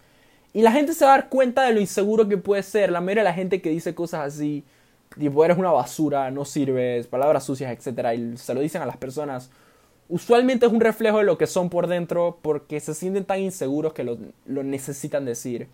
Y 0.52 0.61
la 0.61 0.73
gente 0.73 0.92
se 0.92 1.06
va 1.06 1.14
a 1.14 1.16
dar 1.16 1.30
cuenta 1.30 1.62
de 1.62 1.73
lo 1.73 1.80
inseguro 1.80 2.28
que 2.28 2.37
puede 2.37 2.62
ser. 2.62 2.92
La 2.92 3.00
mayoría 3.00 3.23
de 3.23 3.30
la 3.30 3.35
gente 3.35 3.62
que 3.62 3.70
dice 3.70 3.94
cosas 3.94 4.26
así, 4.26 4.62
tipo, 5.18 5.42
eres 5.42 5.56
una 5.56 5.70
basura, 5.70 6.30
no 6.30 6.44
sirves, 6.44 7.06
palabras 7.06 7.44
sucias, 7.44 7.73
etc. 7.73 8.08
Y 8.14 8.37
se 8.37 8.52
lo 8.52 8.61
dicen 8.61 8.82
a 8.82 8.87
las 8.87 8.99
personas. 8.99 9.50
Usualmente 10.08 10.66
es 10.66 10.72
un 10.72 10.80
reflejo 10.80 11.18
de 11.18 11.24
lo 11.24 11.36
que 11.36 11.46
son 11.46 11.68
por 11.68 11.86
dentro 11.86 12.38
porque 12.40 12.80
se 12.80 12.94
sienten 12.94 13.24
tan 13.24 13.40
inseguros 13.40 13.92
que 13.92 14.04
lo, 14.04 14.16
necesitan 14.46 15.24
decir. 15.24 15.68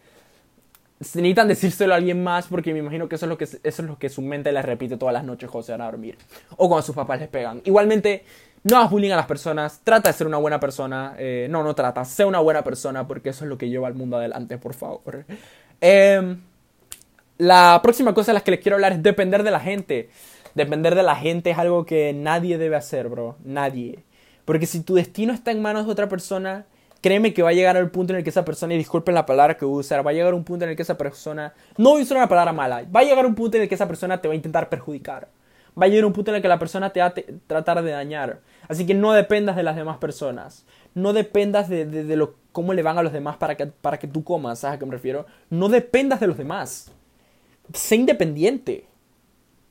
Necesitan 0.98 1.46
decírselo 1.46 1.92
a 1.94 1.96
alguien 1.96 2.22
más 2.22 2.48
porque 2.48 2.72
me 2.72 2.80
imagino 2.80 3.08
que 3.08 3.14
eso 3.14 3.26
es 3.26 3.30
lo 3.30 3.38
que, 3.38 3.44
eso 3.44 3.58
es 3.62 3.80
lo 3.80 3.98
que 3.98 4.08
su 4.08 4.22
mente 4.22 4.50
les 4.50 4.64
repite 4.64 4.96
todas 4.96 5.12
las 5.12 5.24
noches 5.24 5.50
cuando 5.50 5.66
se 5.66 5.72
van 5.72 5.82
a 5.82 5.86
dormir. 5.86 6.18
O 6.56 6.68
cuando 6.68 6.82
sus 6.82 6.96
papás 6.96 7.20
les 7.20 7.28
pegan. 7.28 7.62
Igualmente, 7.64 8.24
no 8.64 8.78
hagas 8.78 8.90
bullying 8.90 9.10
a 9.10 9.16
las 9.16 9.26
personas, 9.26 9.80
trata 9.84 10.08
de 10.08 10.14
ser 10.14 10.26
una 10.26 10.38
buena 10.38 10.58
persona. 10.58 11.14
Eh, 11.18 11.46
no, 11.48 11.62
no 11.62 11.74
trata, 11.74 12.04
sé 12.04 12.24
una 12.24 12.40
buena 12.40 12.64
persona 12.64 13.06
porque 13.06 13.28
eso 13.28 13.44
es 13.44 13.48
lo 13.48 13.58
que 13.58 13.68
lleva 13.68 13.86
al 13.86 13.94
mundo 13.94 14.16
adelante, 14.16 14.58
por 14.58 14.74
favor. 14.74 15.24
Em, 15.80 16.40
la 17.38 17.78
próxima 17.82 18.14
cosa 18.14 18.32
de 18.32 18.34
las 18.34 18.42
que 18.42 18.52
les 18.52 18.60
quiero 18.60 18.76
hablar 18.76 18.92
es 18.92 19.02
depender 19.02 19.42
de 19.42 19.50
la 19.50 19.60
gente. 19.60 20.08
Depender 20.54 20.94
de 20.94 21.02
la 21.02 21.14
gente 21.14 21.50
es 21.50 21.58
algo 21.58 21.84
que 21.84 22.12
nadie 22.12 22.58
debe 22.58 22.76
hacer, 22.76 23.08
bro. 23.08 23.36
Nadie. 23.44 24.02
Porque 24.44 24.66
si 24.66 24.80
tu 24.82 24.94
destino 24.94 25.32
está 25.32 25.50
en 25.50 25.62
manos 25.62 25.86
de 25.86 25.92
otra 25.92 26.08
persona, 26.08 26.66
créeme 27.00 27.34
que 27.34 27.42
va 27.42 27.50
a 27.50 27.52
llegar 27.52 27.76
al 27.76 27.90
punto 27.90 28.12
en 28.12 28.18
el 28.18 28.24
que 28.24 28.30
esa 28.30 28.44
persona, 28.44 28.74
y 28.74 28.78
disculpen 28.78 29.14
la 29.14 29.26
palabra 29.26 29.56
que 29.56 29.64
voy 29.64 29.80
usar, 29.80 30.06
va 30.06 30.10
a 30.10 30.14
llegar 30.14 30.34
un 30.34 30.44
punto 30.44 30.64
en 30.64 30.70
el 30.70 30.76
que 30.76 30.82
esa 30.82 30.96
persona, 30.96 31.52
no 31.76 31.90
voy 31.90 32.02
usar 32.02 32.16
una 32.16 32.28
palabra 32.28 32.52
mala, 32.52 32.84
va 32.84 33.00
a 33.00 33.04
llegar 33.04 33.26
un 33.26 33.34
punto 33.34 33.56
en 33.56 33.64
el 33.64 33.68
que 33.68 33.74
esa 33.74 33.86
persona 33.86 34.20
te 34.20 34.28
va 34.28 34.32
a 34.32 34.36
intentar 34.36 34.68
perjudicar. 34.68 35.28
Va 35.80 35.86
a 35.86 35.88
llegar 35.88 36.04
un 36.04 36.12
punto 36.12 36.30
en 36.30 36.36
el 36.36 36.42
que 36.42 36.48
la 36.48 36.58
persona 36.58 36.90
te 36.94 37.00
va 37.00 37.06
a 37.06 37.14
tratar 37.46 37.82
de 37.82 37.90
dañar. 37.90 38.40
Así 38.68 38.86
que 38.86 38.94
no 38.94 39.12
dependas 39.12 39.56
de 39.56 39.64
las 39.64 39.76
demás 39.76 39.98
personas. 39.98 40.64
No 40.94 41.12
dependas 41.12 41.68
de, 41.68 42.28
cómo 42.52 42.72
le 42.72 42.82
van 42.82 42.96
a 42.96 43.02
los 43.02 43.12
demás 43.12 43.36
para 43.36 43.56
que, 43.56 43.66
para 43.66 43.98
que 43.98 44.06
tú 44.06 44.22
comas, 44.22 44.60
¿sabes 44.60 44.76
a 44.76 44.78
qué 44.78 44.86
me 44.86 44.92
refiero? 44.92 45.26
No 45.50 45.68
dependas 45.68 46.20
de 46.20 46.28
los 46.28 46.38
demás. 46.38 46.92
Sé 47.72 47.96
independiente. 47.96 48.86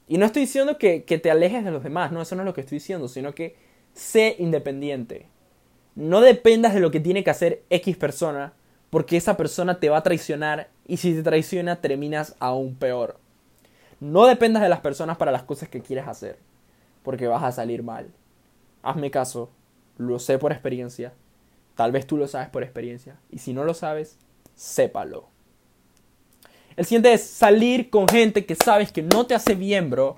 Y 0.07 0.17
no 0.17 0.25
estoy 0.25 0.41
diciendo 0.41 0.77
que, 0.77 1.05
que 1.05 1.17
te 1.17 1.31
alejes 1.31 1.63
de 1.63 1.71
los 1.71 1.81
demás, 1.81 2.11
no, 2.11 2.21
eso 2.21 2.35
no 2.35 2.41
es 2.41 2.45
lo 2.45 2.53
que 2.53 2.61
estoy 2.61 2.79
diciendo, 2.79 3.07
sino 3.07 3.33
que 3.33 3.55
sé 3.93 4.35
independiente. 4.39 5.27
No 5.95 6.21
dependas 6.21 6.73
de 6.73 6.79
lo 6.79 6.91
que 6.91 6.99
tiene 6.99 7.23
que 7.23 7.29
hacer 7.29 7.63
X 7.69 7.97
persona, 7.97 8.53
porque 8.89 9.17
esa 9.17 9.37
persona 9.37 9.79
te 9.79 9.89
va 9.89 9.97
a 9.97 10.03
traicionar 10.03 10.69
y 10.87 10.97
si 10.97 11.13
te 11.13 11.23
traiciona 11.23 11.81
terminas 11.81 12.35
aún 12.39 12.75
peor. 12.75 13.19
No 13.99 14.25
dependas 14.25 14.63
de 14.63 14.69
las 14.69 14.81
personas 14.81 15.17
para 15.17 15.31
las 15.31 15.43
cosas 15.43 15.69
que 15.69 15.81
quieres 15.81 16.07
hacer, 16.07 16.37
porque 17.03 17.27
vas 17.27 17.43
a 17.43 17.51
salir 17.51 17.83
mal 17.83 18.11
hazme 18.83 19.09
caso, 19.09 19.49
lo 19.97 20.19
sé 20.19 20.37
por 20.37 20.51
experiencia, 20.51 21.13
tal 21.75 21.91
vez 21.91 22.05
tú 22.05 22.17
lo 22.17 22.27
sabes 22.27 22.49
por 22.49 22.61
experiencia, 22.61 23.17
y 23.31 23.39
si 23.39 23.53
no 23.53 23.63
lo 23.63 23.73
sabes, 23.73 24.17
sépalo. 24.53 25.29
El 26.75 26.85
siguiente 26.85 27.13
es 27.13 27.23
salir 27.23 27.89
con 27.89 28.07
gente 28.07 28.45
que 28.45 28.55
sabes 28.55 28.91
que 28.91 29.01
no 29.01 29.25
te 29.25 29.35
hace 29.35 29.55
bien, 29.55 29.89
bro. 29.89 30.17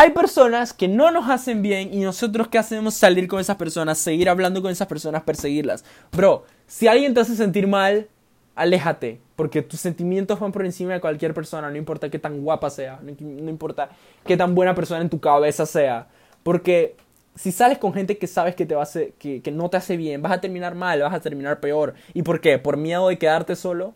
Hay 0.00 0.10
personas 0.10 0.72
que 0.72 0.86
no 0.86 1.10
nos 1.10 1.28
hacen 1.28 1.60
bien 1.60 1.92
y 1.92 2.02
nosotros 2.02 2.46
que 2.46 2.56
hacemos 2.56 2.94
salir 2.94 3.26
con 3.26 3.40
esas 3.40 3.56
personas, 3.56 3.98
seguir 3.98 4.28
hablando 4.28 4.62
con 4.62 4.70
esas 4.70 4.86
personas, 4.86 5.24
perseguirlas. 5.24 5.84
Bro, 6.12 6.44
si 6.68 6.86
alguien 6.86 7.14
te 7.14 7.18
hace 7.18 7.34
sentir 7.34 7.66
mal, 7.66 8.06
aléjate, 8.54 9.20
porque 9.34 9.60
tus 9.60 9.80
sentimientos 9.80 10.38
van 10.38 10.52
por 10.52 10.64
encima 10.64 10.92
de 10.92 11.00
cualquier 11.00 11.34
persona, 11.34 11.68
no 11.68 11.76
importa 11.76 12.10
qué 12.10 12.20
tan 12.20 12.42
guapa 12.42 12.70
sea, 12.70 13.00
no, 13.02 13.10
importa 13.50 13.90
qué 14.24 14.36
tan 14.36 14.54
buena 14.54 14.72
persona 14.72 15.00
en 15.00 15.10
tu 15.10 15.18
cabeza 15.18 15.66
sea. 15.66 16.06
Porque 16.44 16.94
si 17.34 17.50
sales 17.50 17.78
con 17.78 17.92
gente 17.92 18.18
que 18.18 18.28
sabes 18.28 18.54
que, 18.54 18.66
te 18.66 18.76
va 18.76 18.84
a 18.84 18.88
que 19.18 19.50
no 19.52 19.68
te 19.68 19.78
hace 19.78 19.96
bien, 19.96 20.22
vas 20.22 20.30
a 20.30 20.40
terminar 20.40 20.76
mal, 20.76 21.00
vas 21.00 21.12
a 21.12 21.18
terminar 21.18 21.58
peor. 21.58 21.94
¿Y 22.14 22.22
por 22.22 22.40
qué? 22.40 22.60
¿Por 22.60 22.76
miedo 22.76 23.08
de 23.08 23.18
quedarte 23.18 23.56
solo? 23.56 23.94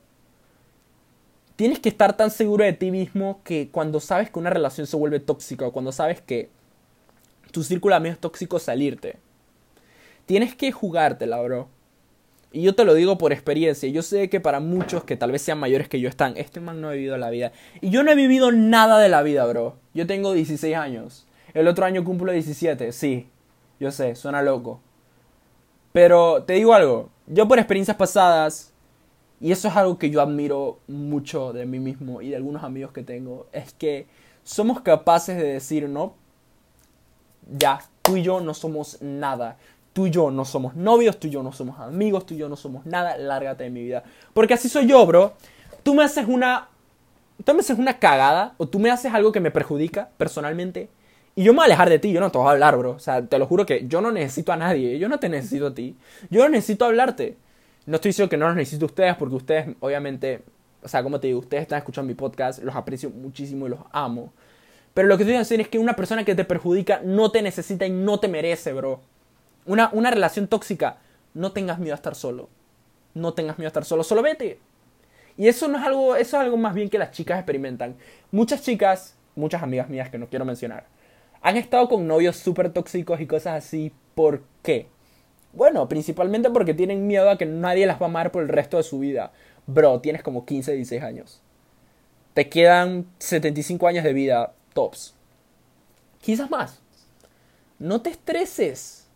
Tienes 1.63 1.79
que 1.79 1.91
estar 1.91 2.17
tan 2.17 2.33
seguro 2.33 2.65
de 2.65 2.73
ti 2.73 2.91
mismo 2.91 3.41
que 3.45 3.69
cuando 3.71 4.01
sabes 4.01 4.29
que 4.29 4.41
una 4.41 4.51
relación 4.51 4.89
se 4.89 4.97
vuelve 4.97 5.21
tóxica 5.21 5.65
o 5.65 5.71
cuando 5.71 5.93
sabes 5.93 6.21
que 6.21 6.51
tu 7.53 7.63
círculo 7.63 8.01
de 8.01 8.09
es 8.09 8.19
tóxico, 8.19 8.59
salirte. 8.59 9.21
Tienes 10.27 10.57
que 10.57 10.73
jugártela, 10.73 11.41
bro. 11.41 11.69
Y 12.51 12.63
yo 12.63 12.75
te 12.75 12.85
lo 12.85 12.95
digo 12.95 13.17
por 13.17 13.33
experiencia. 13.33 13.89
Yo 13.91 14.03
sé 14.03 14.29
que 14.29 14.41
para 14.41 14.59
muchos 14.59 15.05
que 15.05 15.17
tal 15.17 15.31
vez 15.31 15.43
sean 15.43 15.61
mayores 15.61 15.89
que 15.89 16.01
yo 16.01 16.09
están, 16.09 16.37
este 16.37 16.59
man 16.59 16.81
no 16.81 16.89
ha 16.89 16.95
vivido 16.95 17.17
la 17.17 17.31
vida. 17.31 17.53
Y 17.81 17.91
yo 17.91 18.03
no 18.03 18.11
he 18.11 18.17
vivido 18.17 18.51
nada 18.51 18.99
de 18.99 19.09
la 19.09 19.23
vida, 19.23 19.47
bro. 19.47 19.77
Yo 19.95 20.05
tengo 20.09 20.33
16 20.33 20.75
años. 20.75 21.29
El 21.55 21.69
otro 21.69 21.85
año 21.85 22.03
cumplo 22.03 22.33
17, 22.33 22.91
sí. 22.91 23.29
Yo 23.79 23.93
sé, 23.93 24.17
suena 24.17 24.43
loco. 24.43 24.81
Pero 25.93 26.43
te 26.43 26.55
digo 26.55 26.75
algo, 26.75 27.11
yo 27.29 27.47
por 27.47 27.61
experiencias 27.61 27.97
pasadas, 27.97 28.72
y 29.43 29.51
eso 29.51 29.69
es 29.69 29.77
algo 29.77 29.99
que 29.99 30.09
yo 30.09 30.23
admiro 30.23 30.79
mucho 30.87 31.53
de 31.53 31.67
mí 31.67 31.81
mismo 31.81 32.23
y 32.23 32.31
de 32.31 32.37
algunos 32.37 32.63
amigos 32.63 32.93
que 32.93 33.03
tengo, 33.03 33.49
es 33.53 33.73
que 33.75 34.07
somos 34.45 34.81
capaces 34.81 35.37
de 35.37 35.55
decir, 35.55 35.89
no, 35.89 36.15
ya, 37.59 37.81
tú 38.03 38.17
y 38.17 38.23
yo 38.23 38.41
no 38.41 38.55
somos 38.55 39.03
nada. 39.03 39.57
Tú 39.93 40.07
y 40.07 40.11
yo 40.11 40.31
no 40.31 40.45
somos 40.45 40.75
novios, 40.75 41.19
tú 41.19 41.27
y 41.27 41.31
yo 41.31 41.43
no 41.43 41.53
somos 41.53 41.79
amigos, 41.81 42.25
tú 42.25 42.35
y 42.35 42.39
yo 42.39 42.49
no 42.49 42.57
somos 42.57 42.87
nada, 42.87 43.19
lárgate 43.19 43.65
de 43.65 43.71
mi 43.71 43.83
vida. 43.83 44.05
Porque 44.33 44.55
así 44.55 44.69
soy 44.69 44.87
yo, 44.87 45.05
bro. 45.05 45.35
Tú 45.83 45.95
me 45.95 46.05
haces 46.05 46.27
una... 46.29 46.69
Tú 47.45 47.53
me 47.53 47.61
haces 47.61 47.79
una 47.79 47.99
cagada 47.99 48.55
o 48.59 48.69
tú 48.69 48.79
me 48.79 48.91
haces 48.91 49.13
algo 49.13 49.33
que 49.33 49.41
me 49.41 49.51
perjudica 49.51 50.11
personalmente 50.17 50.89
y 51.35 51.45
yo 51.45 51.53
me 51.53 51.57
voy 51.57 51.63
a 51.63 51.67
alejar 51.67 51.89
de 51.89 51.99
ti, 51.99 52.13
yo 52.13 52.21
no 52.21 52.31
te 52.31 52.39
voy 52.39 52.47
a 52.47 52.51
hablar, 52.51 52.77
bro. 52.77 52.93
O 52.93 52.99
sea, 52.99 53.27
te 53.27 53.39
lo 53.39 53.47
juro 53.47 53.67
que 53.67 53.89
yo 53.89 54.01
no 54.01 54.13
necesito 54.13 54.53
a 54.53 54.57
nadie, 54.57 54.99
yo 54.99 55.09
no 55.09 55.19
te 55.19 55.29
necesito 55.29 55.69
a 55.69 55.75
ti. 55.75 55.97
Yo 56.31 56.43
no 56.45 56.51
necesito 56.51 56.85
hablarte. 56.85 57.37
No 57.87 57.97
estoy 57.97 58.11
diciendo 58.11 58.31
que 58.31 58.37
no 58.37 58.47
los 58.47 58.57
necesito 58.57 58.87
ustedes, 58.87 59.17
porque 59.17 59.35
ustedes, 59.35 59.77
obviamente, 59.81 60.43
o 60.83 60.89
sea, 60.89 61.03
como 61.03 61.21
te 61.21 61.29
digo, 61.29 61.41
ustedes 61.41 61.63
están 61.63 61.79
escuchando 61.79 62.09
mi 62.09 62.15
podcast, 62.15 62.63
los 62.63 62.75
aprecio 62.75 63.11
muchísimo 63.11 63.67
y 63.67 63.71
los 63.71 63.81
amo. 63.93 64.33
Pero 64.95 65.09
lo 65.09 65.17
que 65.17 65.25
estoy 65.25 65.37
diciendo 65.37 65.63
es 65.63 65.69
que 65.69 65.79
una 65.79 65.97
persona 65.97 66.25
que 66.25 66.35
te 66.35 66.45
perjudica 66.45 67.01
no 67.05 67.31
te 67.31 67.43
necesita 67.43 67.87
y 67.87 67.91
no 67.91 68.21
te 68.21 68.29
merece, 68.29 68.73
bro. 68.73 69.01
Una, 69.65 69.91
una 69.93 70.11
relación 70.11 70.49
tóxica, 70.49 70.99
no 71.35 71.53
tengas 71.53 71.79
miedo 71.79 71.95
a 71.95 71.97
estar 71.97 72.15
solo. 72.15 72.49
No 73.15 73.35
tengas 73.35 73.59
miedo 73.59 73.67
a 73.67 73.71
estar 73.71 73.85
solo, 73.85 74.05
solo 74.05 74.23
vete. 74.23 74.59
Y 75.37 75.49
eso 75.49 75.69
no 75.69 75.79
es 75.79 75.85
algo, 75.85 76.17
eso 76.17 76.37
es 76.37 76.43
algo 76.43 76.57
más 76.57 76.75
bien 76.75 76.89
que 76.89 76.99
las 76.99 77.11
chicas 77.11 77.39
experimentan. 77.39 77.97
Muchas 78.31 78.63
chicas, 78.63 79.17
muchas 79.35 79.63
amigas 79.63 79.89
mías 79.89 80.11
que 80.11 80.19
no 80.19 80.29
quiero 80.29 80.45
mencionar, 80.45 80.87
han 81.41 81.57
estado 81.57 81.89
con 81.89 82.07
novios 82.07 82.37
súper 82.37 82.71
tóxicos 82.71 83.21
y 83.21 83.27
cosas 83.27 83.65
así 83.65 83.93
¿Por 84.15 84.43
qué? 84.63 84.89
Bueno, 85.53 85.89
principalmente 85.89 86.51
porque 86.51 86.75
tienen 86.75 87.07
miedo 87.07 87.29
a 87.29 87.37
que 87.37 87.47
nadie 87.47 87.87
las 87.87 88.01
va 88.01 88.07
a 88.07 88.09
amar 88.09 88.33
por 88.33 88.43
el 88.43 88.49
resto 88.49 88.79
de 88.79 88.83
su 88.83 88.99
vida. 88.99 89.33
Bro, 89.67 90.01
tienes 90.01 90.23
como 90.23 90.47
15, 90.47 90.73
16 90.73 91.03
años. 91.03 91.41
Te 92.35 92.49
quedan 92.49 93.07
75 93.19 93.87
años 93.87 94.05
de 94.05 94.13
vida, 94.15 94.55
tops. 94.73 95.15
Quizás 96.21 96.51
más. 96.51 96.81
No 97.79 98.01
te 98.01 98.11
estreses. 98.11 99.09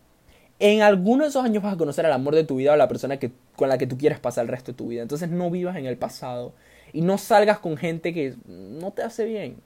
En 0.59 0.81
algunos 0.81 1.25
de 1.25 1.29
esos 1.29 1.45
años 1.45 1.63
vas 1.63 1.73
a 1.73 1.77
conocer 1.77 2.05
al 2.05 2.13
amor 2.13 2.35
de 2.35 2.43
tu 2.43 2.57
vida 2.57 2.71
o 2.71 2.73
a 2.73 2.77
la 2.77 2.87
persona 2.87 3.17
que, 3.17 3.31
con 3.55 3.69
la 3.69 3.77
que 3.77 3.87
tú 3.87 3.97
quieres 3.97 4.19
pasar 4.19 4.43
el 4.43 4.49
resto 4.49 4.71
de 4.71 4.77
tu 4.77 4.87
vida. 4.87 5.01
Entonces 5.01 5.29
no 5.29 5.49
vivas 5.49 5.75
en 5.77 5.85
el 5.85 5.97
pasado. 5.97 6.53
Y 6.93 7.01
no 7.01 7.17
salgas 7.17 7.59
con 7.59 7.77
gente 7.77 8.13
que 8.13 8.35
no 8.45 8.91
te 8.91 9.01
hace 9.01 9.25
bien. 9.25 9.57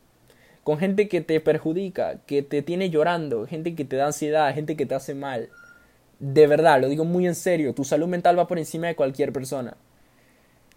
Con 0.64 0.78
gente 0.78 1.08
que 1.08 1.22
te 1.22 1.40
perjudica, 1.42 2.20
que 2.26 2.44
te 2.44 2.62
tiene 2.62 2.90
llorando, 2.90 3.48
gente 3.48 3.76
que 3.76 3.84
te 3.84 3.96
da 3.96 4.08
ansiedad, 4.08 4.54
gente 4.54 4.78
que 4.78 4.86
te 4.86 4.96
hace 4.96 5.16
mal. 5.16 5.50
De 6.22 6.46
verdad, 6.46 6.80
lo 6.80 6.88
digo 6.88 7.04
muy 7.04 7.26
en 7.26 7.34
serio. 7.34 7.74
Tu 7.74 7.84
salud 7.84 8.08
mental 8.08 8.38
va 8.38 8.46
por 8.46 8.60
encima 8.60 8.86
de 8.86 8.96
cualquier 8.96 9.34
persona. 9.34 9.76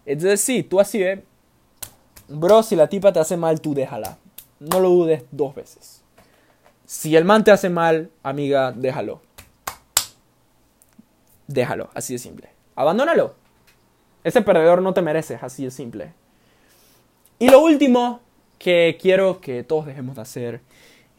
Entonces 0.07 0.41
sí, 0.41 0.63
tú 0.63 0.79
así 0.79 0.99
ves. 0.99 1.19
Bro, 2.27 2.63
si 2.63 2.75
la 2.75 2.89
tipa 2.89 3.13
te 3.13 3.19
hace 3.19 3.37
mal, 3.37 3.61
tú 3.61 3.75
déjala. 3.75 4.17
No 4.59 4.79
lo 4.79 4.89
dudes 4.89 5.23
dos 5.29 5.53
veces. 5.53 6.01
Si 6.87 7.15
el 7.15 7.25
man 7.25 7.43
te 7.43 7.51
hace 7.51 7.69
mal, 7.69 8.09
amiga, 8.23 8.71
déjalo. 8.71 9.21
Déjalo, 11.45 11.91
así 11.93 12.13
de 12.13 12.19
simple. 12.19 12.49
Abandónalo. 12.75 13.35
Ese 14.23 14.41
perdedor 14.41 14.81
no 14.81 14.95
te 14.95 15.03
mereces, 15.03 15.43
así 15.43 15.63
de 15.63 15.69
simple. 15.69 16.11
Y 17.37 17.49
lo 17.49 17.61
último 17.61 18.19
que 18.57 18.97
quiero 18.99 19.41
que 19.41 19.63
todos 19.63 19.85
dejemos 19.85 20.15
de 20.15 20.23
hacer 20.23 20.61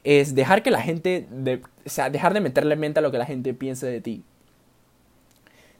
es 0.06 0.36
dejar 0.36 0.62
que 0.62 0.70
la 0.70 0.80
gente, 0.80 1.26
de, 1.32 1.60
o 1.84 1.88
sea, 1.88 2.10
dejar 2.10 2.32
de 2.32 2.40
meterle 2.40 2.76
mente 2.76 3.00
a 3.00 3.02
lo 3.02 3.10
que 3.10 3.18
la 3.18 3.26
gente 3.26 3.52
piense 3.54 3.88
de 3.88 4.00
ti. 4.00 4.22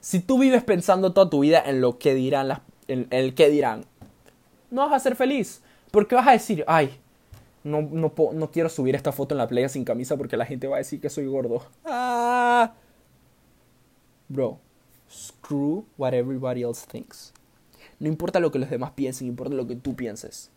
Si 0.01 0.19
tú 0.19 0.37
vives 0.37 0.65
pensando 0.65 1.13
toda 1.13 1.29
tu 1.29 1.39
vida 1.39 1.63
en 1.65 1.79
lo 1.79 1.97
que 1.97 2.13
dirán, 2.13 2.49
las, 2.49 2.59
en 2.89 3.07
el 3.09 3.35
que 3.35 3.47
dirán, 3.47 3.85
no 4.69 4.81
vas 4.81 4.91
a 4.91 4.99
ser 4.99 5.15
feliz. 5.15 5.61
Porque 5.91 6.15
vas 6.15 6.27
a 6.27 6.33
decir, 6.33 6.65
ay, 6.67 6.99
no, 7.63 7.81
no, 7.81 8.13
no 8.33 8.51
quiero 8.51 8.67
subir 8.67 8.95
esta 8.95 9.13
foto 9.13 9.33
en 9.33 9.37
la 9.37 9.47
playa 9.47 9.69
sin 9.69 9.85
camisa 9.85 10.17
porque 10.17 10.35
la 10.35 10.45
gente 10.45 10.67
va 10.67 10.75
a 10.75 10.79
decir 10.79 10.99
que 10.99 11.09
soy 11.09 11.25
gordo. 11.25 11.65
Ah. 11.85 12.73
Bro, 14.27 14.59
screw 15.09 15.85
what 15.97 16.13
everybody 16.13 16.63
else 16.63 16.85
thinks. 16.85 17.33
No 17.97 18.09
importa 18.09 18.41
lo 18.41 18.51
que 18.51 18.59
los 18.59 18.69
demás 18.69 18.91
piensen, 18.91 19.29
importa 19.29 19.55
lo 19.55 19.65
que 19.65 19.77
tú 19.77 19.95
pienses. 19.95 20.51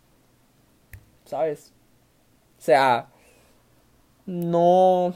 ¿Sabes? 1.24 1.72
O 2.58 2.62
sea, 2.62 3.08
no... 4.30 5.14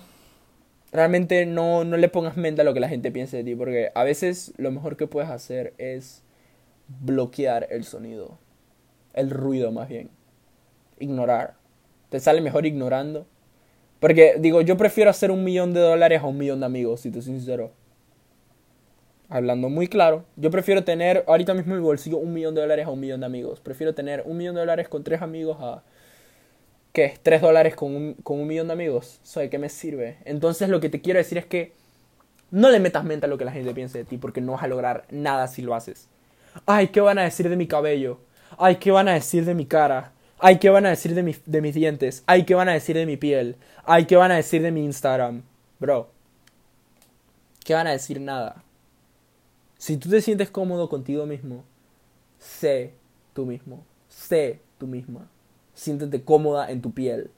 Realmente 0.92 1.44
no, 1.46 1.85
no 1.85 1.96
le 1.96 2.09
pongas 2.09 2.37
mente 2.37 2.61
a 2.61 2.64
lo 2.64 2.72
que 2.72 2.81
la 2.81 2.88
gente 2.88 3.11
piense 3.11 3.38
de 3.38 3.44
ti, 3.44 3.57
porque 3.57 3.90
a 3.94 4.05
veces 4.05 4.53
lo 4.59 4.70
mejor 4.70 4.96
que 4.96 5.09
puedes 5.09 5.29
hacer 5.29 5.74
es 5.77 6.22
bloquear 7.00 7.66
el 7.70 7.85
sonido, 7.85 8.38
el 9.12 9.31
ruido 9.31 9.72
más 9.72 9.88
bien, 9.88 10.11
ignorar. 11.00 11.55
Te 12.11 12.20
sale 12.20 12.40
mejor 12.40 12.64
ignorando. 12.64 13.27
Porque 13.98 14.37
digo, 14.38 14.61
yo 14.61 14.77
prefiero 14.77 15.11
hacer 15.11 15.33
un 15.33 15.42
millón 15.42 15.72
de 15.72 15.81
dólares 15.81 16.20
a 16.20 16.27
un 16.27 16.38
millón 16.38 16.61
de 16.61 16.66
amigos, 16.66 17.00
si 17.00 17.11
te 17.11 17.20
soy 17.20 17.33
sincero 17.33 17.72
hablando 19.29 19.68
muy 19.68 19.88
claro, 19.88 20.24
yo 20.37 20.50
prefiero 20.50 20.85
tener 20.85 21.24
ahorita 21.27 21.55
mismo 21.55 21.74
en 21.74 21.81
mi 21.81 21.85
bolsillo 21.85 22.18
un 22.18 22.33
millón 22.33 22.55
de 22.55 22.61
dólares 22.61 22.87
a 22.87 22.90
un 22.90 23.00
millón 23.00 23.20
de 23.20 23.27
amigos. 23.27 23.61
Prefiero 23.61 23.94
tener 23.94 24.22
un 24.27 24.37
millón 24.37 24.55
de 24.55 24.61
dólares 24.61 24.88
con 24.88 25.03
tres 25.03 25.22
amigos 25.22 25.57
a... 25.61 25.83
¿Qué? 26.94 27.18
¿Tres 27.24 27.42
dólares 27.42 27.74
con 27.74 27.96
un, 27.96 28.14
con 28.22 28.38
un 28.38 28.46
millón 28.46 28.68
de 28.68 28.74
amigos? 28.74 29.18
¿Eso 29.24 29.40
de 29.40 29.50
qué 29.50 29.59
me 29.59 29.68
sirve? 29.68 30.18
Entonces 30.24 30.68
lo 30.68 30.78
que 30.78 30.88
te 30.88 31.00
quiero 31.00 31.18
decir 31.18 31.38
es 31.38 31.44
que 31.44 31.72
no 32.52 32.70
le 32.70 32.78
metas 32.78 33.02
mente 33.02 33.26
a 33.26 33.28
lo 33.28 33.37
que 33.37 33.44
la 33.44 33.50
gente 33.50 33.74
piense 33.74 33.98
de 33.98 34.04
ti 34.04 34.16
porque 34.16 34.40
no 34.40 34.52
vas 34.52 34.62
a 34.62 34.68
lograr 34.68 35.04
nada 35.11 35.48
si 35.48 35.61
lo 35.61 35.74
haces. 35.74 36.07
Ay, 36.66 36.88
¿qué 36.88 37.00
van 37.00 37.18
a 37.18 37.24
decir 37.24 37.48
de 37.48 37.57
mi 37.57 37.66
cabello? 37.66 38.20
Ay, 38.59 38.76
¿qué 38.76 38.92
van 38.92 39.09
a 39.09 39.14
decir 39.14 39.44
de 39.44 39.54
mi 39.54 39.66
cara? 39.66 40.12
Ay, 40.38 40.61
¿qué 40.61 40.70
van 40.70 40.87
a 40.87 40.90
decir 40.90 41.16
de, 41.16 41.37
de 41.44 41.61
mis 41.61 41.74
dientes? 41.74 42.22
Ay, 42.26 42.44
¿qué 42.44 42.54
van 42.54 42.68
a 42.68 42.74
decir 42.74 42.94
de 42.94 43.07
mi 43.07 43.16
piel? 43.16 43.57
Ay, 43.85 44.04
¿qué 44.04 44.14
van 44.14 44.30
a 44.30 44.37
decir 44.37 44.62
de 44.62 44.70
mi 44.70 44.85
Instagram? 44.85 45.42
Bro, 45.80 46.11
¿qué 47.64 47.74
van 47.74 47.88
a 47.88 47.90
decir? 47.90 48.20
Nada. 48.20 48.62
Si 49.78 49.96
tú 49.96 50.09
te 50.09 50.20
sientes 50.20 50.48
cómodo 50.48 50.88
contigo 50.88 51.26
mismo, 51.26 51.64
sé 52.38 52.92
tú 53.33 53.46
mismo, 53.46 53.85
sé 54.09 54.61
tú 54.78 54.87
misma. 54.87 55.28
Siéntete 55.74 56.22
cómoda 56.22 56.70
en 56.70 56.80
tu 56.80 56.92
piel, 56.92 57.30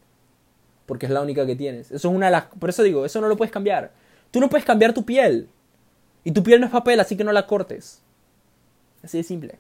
porque 0.86 1.06
es 1.06 1.12
la 1.12 1.22
única 1.22 1.46
que 1.46 1.56
tienes. 1.56 1.90
Eso 1.90 2.08
es 2.08 2.14
una 2.14 2.26
de 2.26 2.32
las, 2.32 2.44
por 2.46 2.70
eso 2.70 2.82
digo, 2.82 3.04
eso 3.04 3.20
no 3.20 3.28
lo 3.28 3.36
puedes 3.36 3.52
cambiar. 3.52 3.92
Tú 4.30 4.40
no 4.40 4.48
puedes 4.48 4.64
cambiar 4.64 4.92
tu 4.92 5.04
piel. 5.04 5.48
Y 6.24 6.32
tu 6.32 6.42
piel 6.42 6.60
no 6.60 6.66
es 6.66 6.72
papel, 6.72 7.00
así 7.00 7.16
que 7.16 7.24
no 7.24 7.32
la 7.32 7.46
cortes. 7.46 8.02
Así 9.02 9.18
de 9.18 9.24
simple. 9.24 9.58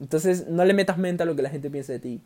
Entonces, 0.00 0.48
no 0.48 0.64
le 0.64 0.74
metas 0.74 0.98
mente 0.98 1.22
a 1.22 1.26
lo 1.26 1.36
que 1.36 1.42
la 1.42 1.50
gente 1.50 1.70
piense 1.70 1.92
de 1.92 1.98
ti. 1.98 2.20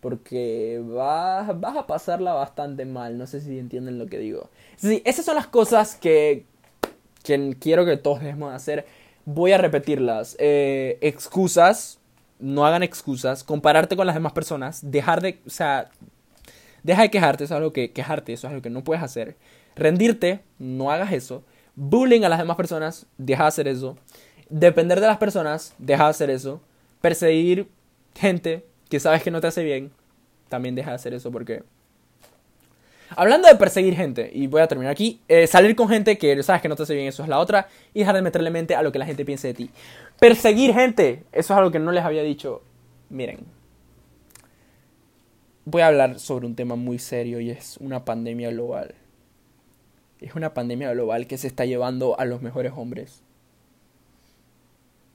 Porque 0.00 0.80
vas, 0.84 1.58
vas 1.60 1.76
a 1.76 1.86
pasarla 1.86 2.34
bastante 2.34 2.84
mal. 2.84 3.18
No 3.18 3.26
sé 3.26 3.40
si 3.40 3.58
entienden 3.58 3.98
lo 3.98 4.06
que 4.06 4.18
digo. 4.18 4.48
Sí, 4.76 5.02
esas 5.04 5.24
son 5.24 5.34
las 5.34 5.48
cosas 5.48 5.96
que, 5.96 6.44
que 7.24 7.56
quiero 7.58 7.84
que 7.84 7.96
todos 7.96 8.20
debemos 8.20 8.54
hacer. 8.54 8.86
Voy 9.24 9.52
a 9.52 9.58
repetirlas. 9.58 10.36
Eh, 10.38 10.98
excusas, 11.00 11.98
no 12.38 12.66
hagan 12.66 12.82
excusas. 12.82 13.44
Compararte 13.44 13.96
con 13.96 14.06
las 14.06 14.14
demás 14.14 14.32
personas. 14.32 14.80
Dejar 14.82 15.20
de, 15.20 15.40
o 15.46 15.50
sea, 15.50 15.90
deja 16.82 17.02
de 17.02 17.10
quejarte, 17.10 17.44
eso 17.44 17.54
es 17.54 17.58
algo 17.58 17.72
que 17.72 17.92
quejarte, 17.92 18.32
eso 18.32 18.46
es 18.46 18.50
algo 18.50 18.62
que 18.62 18.70
no 18.70 18.84
puedes 18.84 19.02
hacer. 19.02 19.36
Rendirte, 19.76 20.40
no 20.58 20.90
hagas 20.90 21.12
eso. 21.12 21.44
Bullying 21.74 22.22
a 22.24 22.28
las 22.28 22.38
demás 22.38 22.56
personas, 22.56 23.06
deja 23.16 23.44
de 23.44 23.48
hacer 23.48 23.68
eso. 23.68 23.96
Depender 24.48 25.00
de 25.00 25.06
las 25.06 25.18
personas, 25.18 25.74
deja 25.78 26.04
de 26.04 26.10
hacer 26.10 26.30
eso. 26.30 26.60
Perseguir 27.00 27.68
gente 28.14 28.64
que 28.88 28.98
sabes 28.98 29.22
que 29.22 29.30
no 29.30 29.40
te 29.40 29.46
hace 29.46 29.62
bien, 29.62 29.92
también 30.48 30.74
deja 30.74 30.90
de 30.90 30.96
hacer 30.96 31.14
eso 31.14 31.30
porque 31.30 31.62
Hablando 33.16 33.48
de 33.48 33.54
perseguir 33.54 33.96
gente, 33.96 34.30
y 34.32 34.46
voy 34.46 34.60
a 34.60 34.66
terminar 34.66 34.92
aquí, 34.92 35.20
eh, 35.28 35.46
salir 35.46 35.74
con 35.74 35.88
gente 35.88 36.18
que 36.18 36.42
sabes 36.42 36.60
que 36.60 36.68
no 36.68 36.76
te 36.76 36.82
hace 36.82 36.94
bien, 36.94 37.06
eso 37.06 37.22
es 37.22 37.28
la 37.28 37.38
otra, 37.38 37.68
y 37.94 38.00
dejar 38.00 38.14
de 38.14 38.22
meterle 38.22 38.50
mente 38.50 38.74
a 38.74 38.82
lo 38.82 38.92
que 38.92 38.98
la 38.98 39.06
gente 39.06 39.24
piense 39.24 39.48
de 39.48 39.54
ti. 39.54 39.70
Perseguir 40.20 40.74
gente, 40.74 41.24
eso 41.32 41.52
es 41.54 41.58
algo 41.58 41.70
que 41.70 41.78
no 41.78 41.92
les 41.92 42.04
había 42.04 42.22
dicho. 42.22 42.62
Miren, 43.08 43.40
voy 45.64 45.82
a 45.82 45.88
hablar 45.88 46.18
sobre 46.18 46.46
un 46.46 46.56
tema 46.56 46.76
muy 46.76 46.98
serio 46.98 47.40
y 47.40 47.50
es 47.50 47.76
una 47.78 48.04
pandemia 48.04 48.50
global. 48.50 48.94
Es 50.20 50.34
una 50.34 50.54
pandemia 50.54 50.92
global 50.92 51.26
que 51.26 51.38
se 51.38 51.46
está 51.46 51.64
llevando 51.64 52.18
a 52.18 52.24
los 52.24 52.42
mejores 52.42 52.72
hombres. 52.74 53.22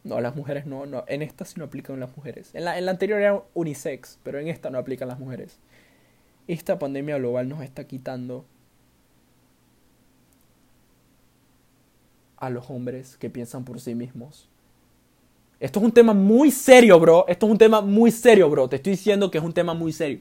No, 0.06 0.20
las 0.22 0.36
mujeres 0.36 0.66
no, 0.66 0.86
no. 0.86 1.04
En 1.08 1.22
esta 1.22 1.46
sí 1.46 1.56
no 1.58 1.66
aplican 1.66 2.00
las 2.00 2.16
mujeres. 2.16 2.54
En 2.54 2.66
la, 2.66 2.78
en 2.78 2.86
la 2.86 2.92
anterior 2.92 3.20
era 3.20 3.42
unisex, 3.54 4.20
pero 4.24 4.40
en 4.40 4.48
esta 4.48 4.70
no 4.70 4.78
aplican 4.78 5.08
las 5.08 5.20
mujeres 5.20 5.60
esta 6.48 6.80
pandemia 6.80 7.18
global 7.18 7.48
nos 7.48 7.62
está 7.62 7.86
quitando 7.86 8.46
a 12.38 12.50
los 12.50 12.70
hombres 12.70 13.18
que 13.18 13.30
piensan 13.30 13.64
por 13.64 13.80
sí 13.80 13.96
mismos. 13.96 14.50
Esto 15.60 15.80
es 15.80 15.86
un 15.86 15.92
tema 15.92 16.14
muy 16.14 16.52
serio, 16.52 17.00
bro. 17.00 17.26
Esto 17.28 17.46
es 17.46 17.52
un 17.52 17.58
tema 17.58 17.82
muy 17.82 18.12
serio, 18.12 18.50
bro. 18.50 18.68
Te 18.68 18.78
estoy 18.78 18.92
diciendo 18.92 19.32
que 19.32 19.38
es 19.38 19.44
un 19.44 19.54
tema 19.54 19.74
muy 19.74 19.94
serio. 19.94 20.20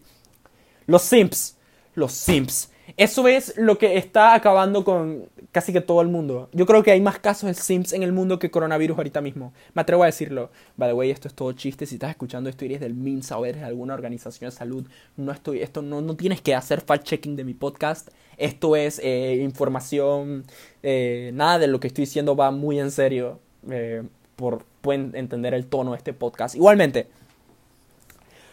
Los 0.87 1.03
simps. 1.03 1.57
Los 1.95 2.13
simps. 2.13 2.71
Eso 2.97 3.27
es 3.29 3.55
lo 3.57 3.79
que 3.79 3.97
está 3.97 4.35
acabando 4.35 4.85
con 4.85 5.29
casi 5.51 5.73
que 5.73 5.81
todo 5.81 6.01
el 6.01 6.09
mundo. 6.09 6.49
Yo 6.53 6.67
creo 6.67 6.83
que 6.83 6.91
hay 6.91 7.01
más 7.01 7.19
casos 7.19 7.47
de 7.49 7.55
Sims 7.55 7.93
en 7.93 8.03
el 8.03 8.13
mundo 8.13 8.39
que 8.39 8.51
coronavirus 8.51 8.97
ahorita 8.97 9.21
mismo. 9.21 9.53
Me 9.75 9.83
atrevo 9.83 10.03
a 10.03 10.07
decirlo. 10.07 10.51
By 10.77 10.91
the 10.91 10.95
way, 10.95 11.11
esto 11.11 11.29
es 11.29 11.35
todo 11.35 11.53
chiste. 11.53 11.87
Si 11.87 11.95
estás 11.95 12.11
escuchando 12.11 12.51
esto 12.51 12.65
eres 12.65 12.81
del 12.81 12.95
MINSA 12.95 13.39
o 13.39 13.47
eres 13.47 13.61
de 13.61 13.67
alguna 13.67 13.95
organización 13.95 14.51
de 14.51 14.57
salud, 14.57 14.87
no 15.17 15.33
estoy, 15.33 15.63
esto 15.63 15.83
no, 15.83 16.01
no 16.01 16.17
tienes 16.17 16.41
que 16.43 16.55
hacer 16.55 16.85
fact-checking 16.85 17.37
de 17.37 17.45
mi 17.45 17.55
podcast. 17.55 18.09
Esto 18.37 18.77
es 18.77 19.01
eh, 19.03 19.37
información. 19.43 20.45
Eh, 20.83 21.31
nada 21.35 21.59
de 21.59 21.69
lo 21.69 21.81
que 21.81 21.87
estoy 21.87 22.03
diciendo 22.03 22.35
va 22.35 22.51
muy 22.51 22.81
en 22.81 22.91
serio. 22.91 23.41
Eh, 23.71 24.03
por, 24.37 24.65
pueden 24.81 25.13
entender 25.15 25.55
el 25.55 25.67
tono 25.67 25.93
de 25.93 25.99
este 25.99 26.13
podcast. 26.13 26.55
Igualmente, 26.55 27.07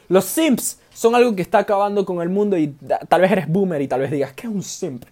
los 0.08 0.26
Sims 0.26 0.80
son 0.94 1.16
algo 1.16 1.36
que 1.36 1.42
está 1.42 1.60
acabando 1.60 2.06
con 2.06 2.22
el 2.22 2.30
mundo 2.30 2.58
y 2.58 2.76
tal 3.08 3.22
vez 3.22 3.32
eres 3.32 3.48
boomer 3.48 3.82
y 3.82 3.88
tal 3.88 4.02
vez 4.02 4.12
digas, 4.12 4.34
¿qué 4.34 4.48
es 4.48 4.54
un 4.54 4.64
simp? 4.64 5.06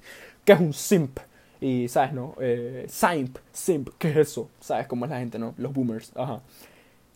¿Qué 0.44 0.54
es 0.54 0.60
un 0.60 0.74
simp? 0.74 1.20
Y, 1.62 1.88
¿sabes, 1.88 2.14
no? 2.14 2.36
Eh, 2.40 2.86
simp, 2.90 3.38
simp, 3.52 3.90
¿qué 3.98 4.10
es 4.10 4.18
eso? 4.18 4.50
¿Sabes 4.60 4.88
cómo 4.88 5.06
es 5.06 5.12
la 5.12 5.20
gente, 5.20 5.40
no? 5.40 5.54
Los 5.58 5.74
boomers, 5.74 6.12
ajá. 6.16 6.42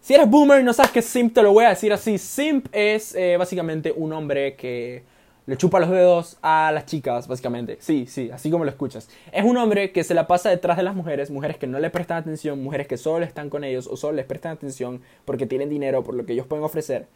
Si 0.01 0.13
eres 0.15 0.29
boomer 0.29 0.61
y 0.61 0.63
no 0.63 0.73
sabes 0.73 0.91
qué 0.91 0.99
es 0.99 1.05
simp, 1.05 1.33
te 1.33 1.43
lo 1.43 1.53
voy 1.53 1.65
a 1.65 1.69
decir 1.69 1.93
así. 1.93 2.17
Simp 2.17 2.67
es 2.71 3.13
eh, 3.13 3.37
básicamente 3.37 3.93
un 3.95 4.13
hombre 4.13 4.55
que 4.55 5.03
le 5.45 5.57
chupa 5.57 5.79
los 5.79 5.89
dedos 5.89 6.37
a 6.41 6.71
las 6.73 6.85
chicas, 6.85 7.27
básicamente. 7.27 7.77
Sí, 7.81 8.05
sí, 8.07 8.29
así 8.31 8.51
como 8.51 8.63
lo 8.63 8.69
escuchas. 8.69 9.09
Es 9.31 9.43
un 9.43 9.57
hombre 9.57 9.91
que 9.91 10.03
se 10.03 10.13
la 10.13 10.27
pasa 10.27 10.49
detrás 10.49 10.77
de 10.77 10.83
las 10.83 10.95
mujeres, 10.95 11.31
mujeres 11.31 11.57
que 11.57 11.67
no 11.67 11.79
le 11.79 11.89
prestan 11.89 12.17
atención, 12.17 12.61
mujeres 12.63 12.87
que 12.87 12.97
solo 12.97 13.25
están 13.25 13.49
con 13.49 13.63
ellos 13.63 13.87
o 13.87 13.97
solo 13.97 14.17
les 14.17 14.25
prestan 14.25 14.53
atención 14.53 15.01
porque 15.25 15.47
tienen 15.47 15.69
dinero 15.69 16.03
por 16.03 16.15
lo 16.15 16.25
que 16.25 16.33
ellos 16.33 16.47
pueden 16.47 16.63
ofrecer 16.63 17.07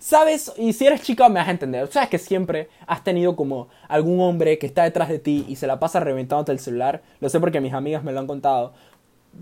¿Sabes? 0.00 0.50
Y 0.56 0.72
si 0.72 0.86
eres 0.86 1.02
chica 1.02 1.28
me 1.28 1.40
vas 1.40 1.48
a 1.48 1.50
entender. 1.50 1.86
Sabes 1.92 2.08
que 2.08 2.18
siempre 2.18 2.70
has 2.86 3.04
tenido 3.04 3.36
como 3.36 3.68
algún 3.86 4.18
hombre 4.20 4.58
que 4.58 4.66
está 4.66 4.82
detrás 4.84 5.10
de 5.10 5.18
ti 5.18 5.44
y 5.46 5.56
se 5.56 5.66
la 5.66 5.78
pasa 5.78 6.00
reventándote 6.00 6.52
el 6.52 6.58
celular. 6.58 7.02
Lo 7.20 7.28
sé 7.28 7.38
porque 7.38 7.60
mis 7.60 7.74
amigas 7.74 8.02
me 8.02 8.10
lo 8.10 8.18
han 8.18 8.26
contado. 8.26 8.72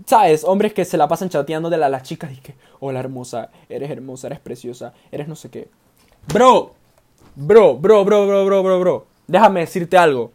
¿Sabes? 0.05 0.43
Hombres 0.43 0.73
que 0.73 0.83
se 0.83 0.97
la 0.97 1.07
pasan 1.07 1.29
chateando 1.29 1.69
de 1.69 1.77
a 1.77 1.89
las 1.89 2.03
chicas 2.03 2.33
y 2.33 2.41
que, 2.41 2.55
hola 2.81 2.99
hermosa, 2.99 3.51
eres 3.69 3.89
hermosa, 3.89 4.27
eres 4.27 4.41
preciosa, 4.41 4.93
eres 5.13 5.29
no 5.29 5.35
sé 5.37 5.49
qué. 5.49 5.69
Bro, 6.27 6.73
bro, 7.39 7.77
bro, 7.77 8.03
bro, 8.03 8.27
bro, 8.27 8.45
bro, 8.45 8.63
bro, 8.63 8.79
bro. 8.79 9.07
Déjame 9.27 9.61
decirte 9.61 9.97
algo. 9.97 10.31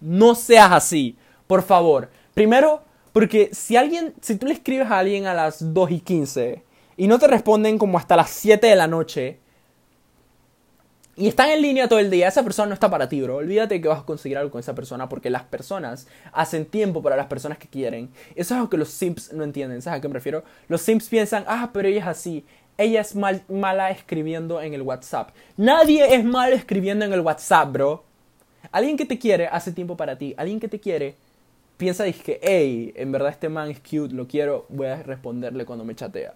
No 0.00 0.34
seas 0.34 0.70
así, 0.72 1.16
por 1.46 1.62
favor. 1.62 2.10
Primero, 2.34 2.82
porque 3.12 3.50
si 3.52 3.76
alguien, 3.76 4.14
si 4.20 4.36
tú 4.36 4.46
le 4.46 4.54
escribes 4.54 4.90
a 4.90 4.98
alguien 4.98 5.26
a 5.26 5.34
las 5.34 5.72
2 5.72 5.90
y 5.90 6.00
15 6.00 6.62
y 6.96 7.06
no 7.06 7.18
te 7.18 7.26
responden 7.26 7.78
como 7.78 7.98
hasta 7.98 8.16
las 8.16 8.30
7 8.30 8.66
de 8.66 8.76
la 8.76 8.86
noche, 8.86 9.38
y 11.14 11.28
están 11.28 11.50
en 11.50 11.60
línea 11.60 11.88
todo 11.88 11.98
el 11.98 12.10
día, 12.10 12.28
esa 12.28 12.42
persona 12.42 12.68
no 12.68 12.74
está 12.74 12.88
para 12.88 13.06
ti, 13.06 13.20
bro. 13.20 13.36
Olvídate 13.36 13.82
que 13.82 13.88
vas 13.88 14.00
a 14.00 14.06
conseguir 14.06 14.38
algo 14.38 14.50
con 14.50 14.60
esa 14.60 14.74
persona 14.74 15.10
porque 15.10 15.28
las 15.28 15.42
personas 15.42 16.06
hacen 16.32 16.64
tiempo 16.64 17.02
para 17.02 17.16
las 17.16 17.26
personas 17.26 17.58
que 17.58 17.68
quieren. 17.68 18.10
Eso 18.30 18.54
es 18.54 18.58
algo 18.58 18.70
que 18.70 18.78
los 18.78 18.88
simps 18.88 19.30
no 19.32 19.44
entienden. 19.44 19.82
¿Sabes 19.82 19.98
a 19.98 20.00
qué 20.00 20.08
me 20.08 20.14
refiero? 20.14 20.42
Los 20.68 20.80
simps 20.80 21.10
piensan, 21.10 21.44
ah, 21.46 21.68
pero 21.72 21.86
ella 21.86 22.00
es 22.00 22.06
así. 22.06 22.46
Ella 22.78 23.00
es 23.00 23.14
mal, 23.14 23.42
mala 23.48 23.90
escribiendo 23.90 24.60
en 24.60 24.74
el 24.74 24.82
WhatsApp. 24.82 25.30
Nadie 25.56 26.14
es 26.14 26.24
mal 26.24 26.52
escribiendo 26.52 27.04
en 27.04 27.12
el 27.12 27.20
WhatsApp, 27.20 27.72
bro. 27.72 28.04
Alguien 28.70 28.96
que 28.96 29.04
te 29.04 29.18
quiere 29.18 29.46
hace 29.46 29.72
tiempo 29.72 29.96
para 29.96 30.16
ti. 30.16 30.34
Alguien 30.36 30.58
que 30.58 30.68
te 30.68 30.80
quiere 30.80 31.14
piensa 31.76 32.04
que, 32.12 32.38
hey, 32.42 32.92
en 32.96 33.12
verdad 33.12 33.30
este 33.30 33.48
man 33.48 33.70
es 33.70 33.80
cute, 33.80 34.14
lo 34.14 34.28
quiero, 34.28 34.66
voy 34.68 34.86
a 34.86 35.02
responderle 35.02 35.64
cuando 35.64 35.84
me 35.84 35.94
chatea. 35.94 36.32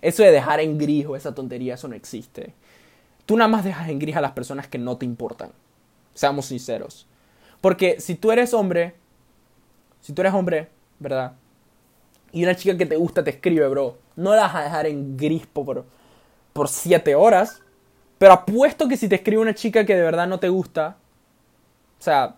Eso 0.00 0.22
de 0.22 0.30
dejar 0.30 0.60
en 0.60 0.78
gris 0.78 1.06
o 1.06 1.16
esa 1.16 1.34
tontería, 1.34 1.74
eso 1.74 1.88
no 1.88 1.94
existe. 1.94 2.54
Tú 3.26 3.36
nada 3.36 3.48
más 3.48 3.64
dejas 3.64 3.88
en 3.88 3.98
gris 3.98 4.16
a 4.16 4.20
las 4.20 4.32
personas 4.32 4.68
que 4.68 4.78
no 4.78 4.96
te 4.96 5.06
importan. 5.06 5.50
Seamos 6.14 6.46
sinceros. 6.46 7.06
Porque 7.60 8.00
si 8.00 8.14
tú 8.14 8.30
eres 8.30 8.52
hombre, 8.54 8.94
si 10.00 10.12
tú 10.12 10.22
eres 10.22 10.34
hombre, 10.34 10.68
¿verdad? 10.98 11.32
Y 12.32 12.42
una 12.42 12.56
chica 12.56 12.76
que 12.76 12.86
te 12.86 12.96
gusta 12.96 13.22
te 13.22 13.30
escribe, 13.30 13.68
bro, 13.68 13.98
no 14.16 14.34
la 14.34 14.42
vas 14.42 14.54
a 14.56 14.62
dejar 14.62 14.86
en 14.86 15.16
gris 15.16 15.46
por, 15.46 15.84
por 16.52 16.68
siete 16.68 17.14
horas. 17.14 17.60
Pero 18.18 18.32
apuesto 18.32 18.88
que 18.88 18.96
si 18.96 19.08
te 19.08 19.16
escribe 19.16 19.42
una 19.42 19.54
chica 19.54 19.84
que 19.84 19.94
de 19.94 20.02
verdad 20.02 20.26
no 20.26 20.38
te 20.38 20.48
gusta, 20.48 20.96
o 21.98 22.02
sea, 22.02 22.36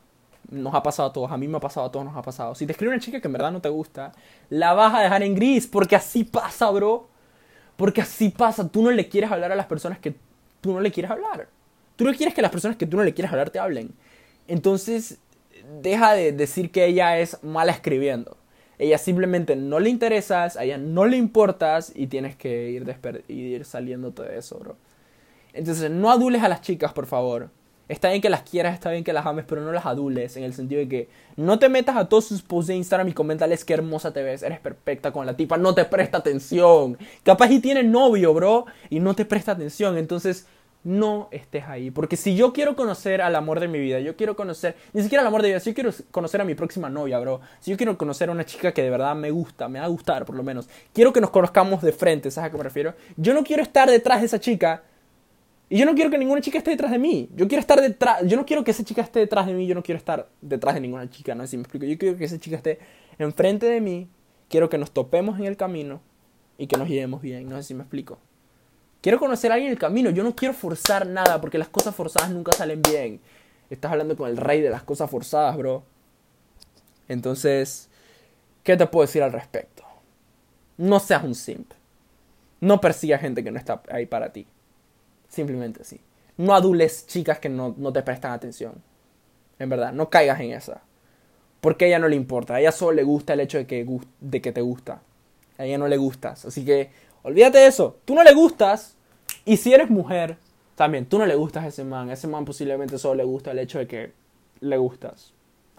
nos 0.51 0.75
ha 0.75 0.83
pasado 0.83 1.09
a 1.09 1.13
todos, 1.13 1.31
a 1.31 1.37
mí 1.37 1.49
me 1.49 1.57
ha 1.57 1.61
pasado 1.61 1.87
a 1.87 1.93
todos, 1.93 2.05
nos 2.07 2.17
ha 2.17 2.23
pasado. 2.23 2.55
Si 2.55 2.67
te 2.67 2.73
escribe 2.73 2.93
una 2.93 3.01
chica 3.01 3.21
que 3.21 3.29
en 3.29 3.33
verdad 3.33 3.53
no 3.53 3.61
te 3.61 3.69
gusta, 3.69 4.13
la 4.51 4.73
vas 4.75 4.95
a 4.95 5.01
dejar 5.01 5.23
en 5.23 5.35
gris, 5.35 5.67
porque 5.67 5.97
así 5.97 6.25
pasa, 6.25 6.71
bro. 6.71 7.09
Porque 7.77 8.01
así 8.01 8.29
pasa, 8.31 8.69
tú 8.69 8.83
no 8.83 8.91
le 8.91 9.09
quieres 9.09 9.31
hablar 9.31 9.53
a 9.53 9.57
las 9.57 9.67
personas 9.67 9.99
que 9.99 10.15
tú 10.61 10.73
no 10.73 10.81
le 10.81 10.91
quieres 10.91 11.11
hablar. 11.11 11.49
Tú 11.97 12.05
no 12.05 12.13
quieres 12.15 12.35
que 12.35 12.43
las 12.43 12.51
personas 12.51 12.77
que 12.77 12.87
tú 12.87 12.97
no 12.97 13.05
le 13.05 13.15
quieres 13.15 13.33
hablar 13.33 13.51
te 13.51 13.59
hablen. 13.59 13.91
Entonces, 14.49 15.19
deja 15.83 16.13
de 16.15 16.33
decir 16.33 16.71
que 16.71 16.87
ella 16.87 17.19
es 17.19 17.43
mala 17.43 17.73
escribiendo. 17.73 18.37
Ella 18.79 18.99
simplemente 18.99 19.57
no 19.57 19.79
le 19.79 19.91
interesas, 19.91 20.57
a 20.57 20.65
ella 20.65 20.79
no 20.79 21.07
le 21.07 21.17
importas 21.17 21.93
y 21.95 22.09
tienes 22.09 22.37
que 22.37 22.71
ir, 22.71 22.85
ir 23.29 23.65
saliéndote 23.65 24.23
de 24.23 24.39
eso, 24.39 24.59
bro. 24.59 24.77
Entonces, 25.53 25.91
no 25.91 26.11
adules 26.11 26.43
a 26.43 26.49
las 26.49 26.61
chicas, 26.61 26.93
por 26.93 27.07
favor. 27.07 27.51
Está 27.87 28.09
bien 28.09 28.23
que 28.23 28.31
las 28.31 28.43
quieras, 28.43 28.75
está 28.75 28.91
bien 28.91 29.05
que 29.05 29.13
las 29.13 29.27
ames, 29.27 29.45
pero 29.47 29.61
no 29.61 29.71
las 29.71 29.85
adules 29.85 30.37
en 30.39 30.43
el 30.45 30.55
sentido 30.55 30.81
de 30.81 30.89
que 30.89 31.09
no 31.37 31.59
te 31.59 31.69
metas 31.69 31.97
a 31.97 32.09
todos 32.09 32.25
sus 32.25 32.41
posts 32.41 32.69
de 32.69 32.77
Instagram 32.77 33.09
y 33.09 33.13
comentales 33.13 33.63
qué 33.65 33.75
hermosa 33.75 34.11
te 34.11 34.23
ves, 34.23 34.43
eres 34.43 34.59
perfecta 34.59 35.13
con 35.13 35.27
la 35.27 35.37
tipa, 35.37 35.59
no 35.59 35.75
te 35.75 35.85
presta 35.85 36.19
atención. 36.19 36.97
Capaz 37.23 37.51
y 37.51 37.61
tiene 37.61 37.83
novio, 37.83 38.33
bro, 38.33 38.65
y 38.89 39.01
no 39.01 39.15
te 39.15 39.27
presta 39.27 39.53
atención. 39.53 39.99
Entonces, 39.99 40.47
no 40.85 41.29
estés 41.33 41.65
ahí. 41.65 41.91
Porque 41.91 42.17
si 42.17 42.37
yo 42.37 42.53
quiero 42.53 42.77
conocer 42.77 43.23
al 43.23 43.35
amor 43.35 43.59
de 43.59 43.69
mi 43.69 43.81
vida, 43.81 43.99
yo 44.01 44.17
quiero 44.17 44.37
conocer, 44.37 44.77
ni 44.93 45.03
siquiera 45.03 45.23
al 45.23 45.29
amor 45.29 45.43
de 45.43 45.49
mi 45.49 45.53
vida, 45.53 45.61
si 45.61 45.71
yo 45.71 45.75
quiero 45.75 45.91
conocer 46.11 46.41
a 46.41 46.45
mi 46.45 46.55
próxima 46.55 46.89
novia, 46.89 47.19
bro, 47.19 47.41
si 47.61 47.71
yo 47.71 47.77
quiero 47.77 47.99
conocer 47.99 48.29
a 48.29 48.33
una 48.33 48.45
chica 48.45 48.73
que 48.73 48.83
de 48.83 48.91
verdad 48.91 49.17
me 49.17 49.31
gusta, 49.31 49.69
me 49.69 49.81
va 49.81 49.87
a 49.87 49.89
gustar 49.89 50.25
por 50.25 50.37
lo 50.37 50.43
menos, 50.43 50.69
quiero 50.93 51.13
que 51.13 51.21
nos 51.21 51.31
conozcamos 51.31 51.83
de 51.83 51.93
frente, 51.93 52.31
¿sabes 52.31 52.49
a 52.49 52.51
qué 52.53 52.59
me 52.59 52.65
refiero? 52.65 52.95
Yo 53.17 53.35
no 53.35 53.43
quiero 53.43 53.63
estar 53.63 53.91
detrás 53.91 54.21
de 54.21 54.27
esa 54.27 54.39
chica 54.39 54.83
y 55.69 55.79
yo 55.79 55.87
no 55.87 55.95
quiero 55.95 56.11
que 56.11 56.19
ninguna 56.19 56.41
chica 56.41 56.59
esté 56.59 56.73
detrás 56.73 56.91
de 56.91 56.99
mí. 56.99 57.29
Yo 57.35 57.49
quiero 57.49 57.61
estar 57.61 57.81
detrás, 57.81 58.23
yo 58.27 58.37
no 58.37 58.45
quiero 58.45 58.63
que 58.63 58.71
esa 58.71 58.85
chica 58.85 59.03
esté 59.03 59.21
detrás 59.21 59.47
de 59.47 59.55
mí, 59.55 59.67
yo 59.67 59.75
no 59.75 59.83
quiero 59.83 59.99
estar 59.99 60.29
detrás 60.41 60.75
de 60.75 60.81
ninguna 60.81 61.09
chica, 61.09 61.35
no 61.35 61.43
sé 61.45 61.53
si 61.53 61.57
me 61.57 61.63
explico. 61.63 61.87
Yo 61.87 61.99
quiero 61.99 62.17
que 62.17 62.25
esa 62.25 62.39
chica 62.39 62.57
esté 62.57 62.79
enfrente 63.19 63.67
de 63.67 63.81
mí, 63.81 64.09
quiero 64.49 64.69
que 64.69 64.79
nos 64.79 64.91
topemos 64.91 65.39
en 65.39 65.47
el 65.47 65.57
camino 65.57 66.01
y 66.59 66.67
que 66.67 66.77
nos 66.77 66.89
llevemos 66.89 67.23
bien, 67.23 67.49
no 67.49 67.57
sé 67.57 67.63
si 67.65 67.75
me 67.75 67.83
explico. 67.83 68.19
Quiero 69.05 69.19
conocer 69.19 69.51
a 69.51 69.57
alguien 69.57 69.69
en 69.69 69.73
el 69.75 69.79
camino. 69.79 70.09
Yo 70.09 70.25
no 70.25 70.35
quiero 70.35 70.55
forzar 70.55 71.07
nada 71.07 71.39
porque 71.39 71.59
las 71.59 71.69
cosas 71.69 71.95
forzadas 71.95 72.31
nunca 72.31 72.53
salen 72.53 72.81
bien. 72.81 73.21
Estás 73.69 73.93
hablando 73.93 74.17
con 74.17 74.31
el 74.31 74.39
rey 74.39 74.63
de 74.63 74.71
las 74.71 74.83
cosas 74.83 75.11
forzadas, 75.11 75.59
bro. 75.59 75.83
Entonces, 77.07 77.91
¿qué 78.63 78.79
te 78.79 78.87
puedo 78.87 79.07
decir 79.07 79.23
al 79.23 79.31
respecto? 79.31 79.85
No 80.79 81.01
seas 81.01 81.23
un 81.23 81.35
simp. 81.35 81.71
No 82.63 82.81
persigas 82.81 83.21
gente 83.21 83.45
que 83.45 83.51
no 83.51 83.59
está 83.59 83.83
ahí 83.91 84.07
para 84.07 84.33
ti. 84.33 84.47
Simplemente 85.29 85.83
así. 85.83 86.01
No 86.39 86.55
adules 86.55 87.07
chicas 87.07 87.39
que 87.39 87.51
no, 87.51 87.75
te 87.93 88.01
prestan 88.01 88.33
atención. 88.33 88.73
En 89.59 89.69
verdad, 89.69 89.93
no 89.93 90.09
caigas 90.09 90.41
en 90.41 90.53
esa. 90.53 90.81
Porque 91.61 91.85
a 91.85 91.89
ella 91.89 91.99
no 91.99 92.09
le 92.09 92.17
importa. 92.17 92.55
A 92.55 92.61
ella 92.61 92.73
solo 92.73 92.93
le 92.93 93.03
gusta 93.03 93.35
el 93.35 93.41
hecho 93.41 93.59
de 93.59 93.67
que, 93.67 93.87
de 94.21 94.41
que 94.41 94.53
te 94.53 94.63
gusta. 94.63 95.03
A 95.59 95.67
ella 95.67 95.77
no 95.77 95.89
le 95.89 95.99
gustas. 95.99 96.47
Así 96.47 96.65
que 96.65 97.04
olvídate 97.25 97.59
de 97.59 97.67
eso. 97.67 97.97
Tú 98.05 98.15
no 98.15 98.23
le 98.23 98.33
gustas. 98.33 98.97
Y 99.45 99.57
si 99.57 99.75
eres 99.75 99.91
mujer, 99.91 100.37
también 100.77 101.07
tú 101.07 101.19
no 101.19 101.27
le 101.27 101.35
gustas 101.35 101.65
a 101.65 101.69
ese 101.69 101.85
man. 101.85 102.11
Ese 102.11 102.29
man 102.29 102.45
posiblemente 102.45 102.99
solo 102.99 103.17
le 103.17 103.25
gusta 103.25 103.51
el 103.51 103.59
hecho 103.59 103.79
de 103.79 103.89
que 103.89 104.13
le 104.61 104.77
gustas. 104.77 105.33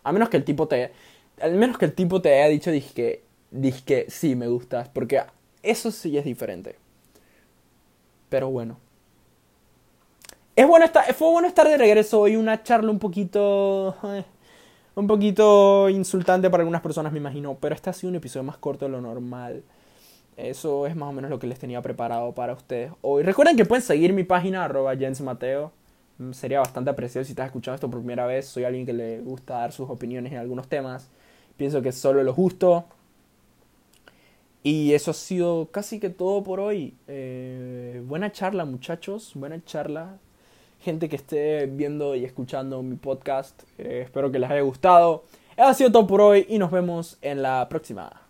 A 0.04 0.12
menos 0.12 0.30
que 0.30 0.38
el 0.38 0.44
tipo 0.44 0.68
te. 0.68 0.92
Al 1.40 1.54
menos 1.56 1.78
que 1.78 1.86
el 1.86 1.94
tipo 1.94 2.22
te 2.22 2.34
haya 2.34 2.48
dicho, 2.48 2.72
dije 2.72 3.24
que, 3.86 4.06
sí 4.10 4.36
me 4.36 4.48
gustas. 4.48 4.90
Porque 4.90 5.22
eso 5.64 5.92
sí 5.92 6.18
es 6.18 6.26
diferente. 6.26 6.76
Pero 8.30 8.50
bueno. 8.50 8.78
Es 10.56 10.68
bueno 10.68 10.86
estar, 10.86 11.14
fue 11.14 11.30
bueno 11.30 11.48
estar 11.48 11.68
de 11.68 11.78
regreso 11.78 12.22
hoy. 12.22 12.36
Una 12.36 12.64
charla 12.64 12.92
un 12.92 13.00
poquito. 13.00 13.96
Un 14.98 15.08
poquito 15.08 15.90
insultante 15.90 16.50
para 16.50 16.62
algunas 16.62 16.82
personas, 16.82 17.12
me 17.12 17.20
imagino. 17.20 17.58
Pero 17.60 17.76
este 17.76 17.90
ha 17.90 17.94
sido 17.94 18.12
un 18.12 18.16
episodio 18.16 18.46
más 18.46 18.56
corto 18.56 18.86
de 18.86 18.92
lo 18.92 19.02
normal. 19.02 19.62
Eso 20.38 20.86
es 20.86 20.96
más 20.96 21.10
o 21.10 21.14
menos 21.14 21.30
lo 21.30 21.40
que 21.40 21.48
les 21.48 21.60
tenía 21.60 21.82
preparado 21.82 22.34
para 22.34 22.54
ustedes 22.54 22.92
hoy. 23.02 23.24
Recuerden 23.24 23.56
que 23.56 23.66
pueden 23.66 23.84
seguir 23.84 24.12
mi 24.14 24.24
página, 24.24 24.66
arroba 24.66 24.96
Jens 24.96 25.22
Mateo. 25.22 25.72
Mm, 26.18 26.32
sería 26.34 26.60
bastante 26.60 26.90
apreciado 26.90 27.24
si 27.24 27.32
estás 27.32 27.48
escuchando 27.48 27.76
esto 27.76 27.90
por 27.90 28.00
primera 28.00 28.26
vez. 28.26 28.46
Soy 28.46 28.66
alguien 28.66 28.86
que 28.86 28.94
le 28.94 29.22
gusta 29.22 29.56
dar 29.56 29.72
sus 29.72 29.90
opiniones 29.90 30.34
en 30.34 30.40
algunos 30.40 30.68
temas. 30.68 31.10
Pienso 31.58 31.82
que 31.82 31.90
es 31.90 31.96
solo 31.96 32.24
lo 32.24 32.34
justo. 32.34 32.86
Y 34.64 34.94
eso 34.94 35.12
ha 35.12 35.14
sido 35.14 35.70
casi 35.72 36.00
que 36.00 36.10
todo 36.10 36.44
por 36.44 36.60
hoy. 36.60 36.96
Eh, 37.08 38.02
buena 38.06 38.32
charla, 38.32 38.66
muchachos. 38.66 39.32
Buena 39.36 39.64
charla. 39.64 40.18
Gente 40.82 41.08
que 41.08 41.16
esté 41.16 41.68
viendo 41.68 42.16
y 42.16 42.26
escuchando 42.26 42.82
mi 42.84 42.96
podcast. 42.96 43.64
Eh, 43.78 44.02
espero 44.06 44.32
que 44.32 44.40
les 44.40 44.50
haya 44.50 44.62
gustado. 44.62 45.24
Eso 45.56 45.68
ha 45.68 45.74
sido 45.74 45.92
todo 45.92 46.08
por 46.08 46.20
hoy 46.20 46.46
y 46.50 46.58
nos 46.58 46.72
vemos 46.72 47.18
en 47.22 47.42
la 47.42 47.70
próxima. 47.70 48.25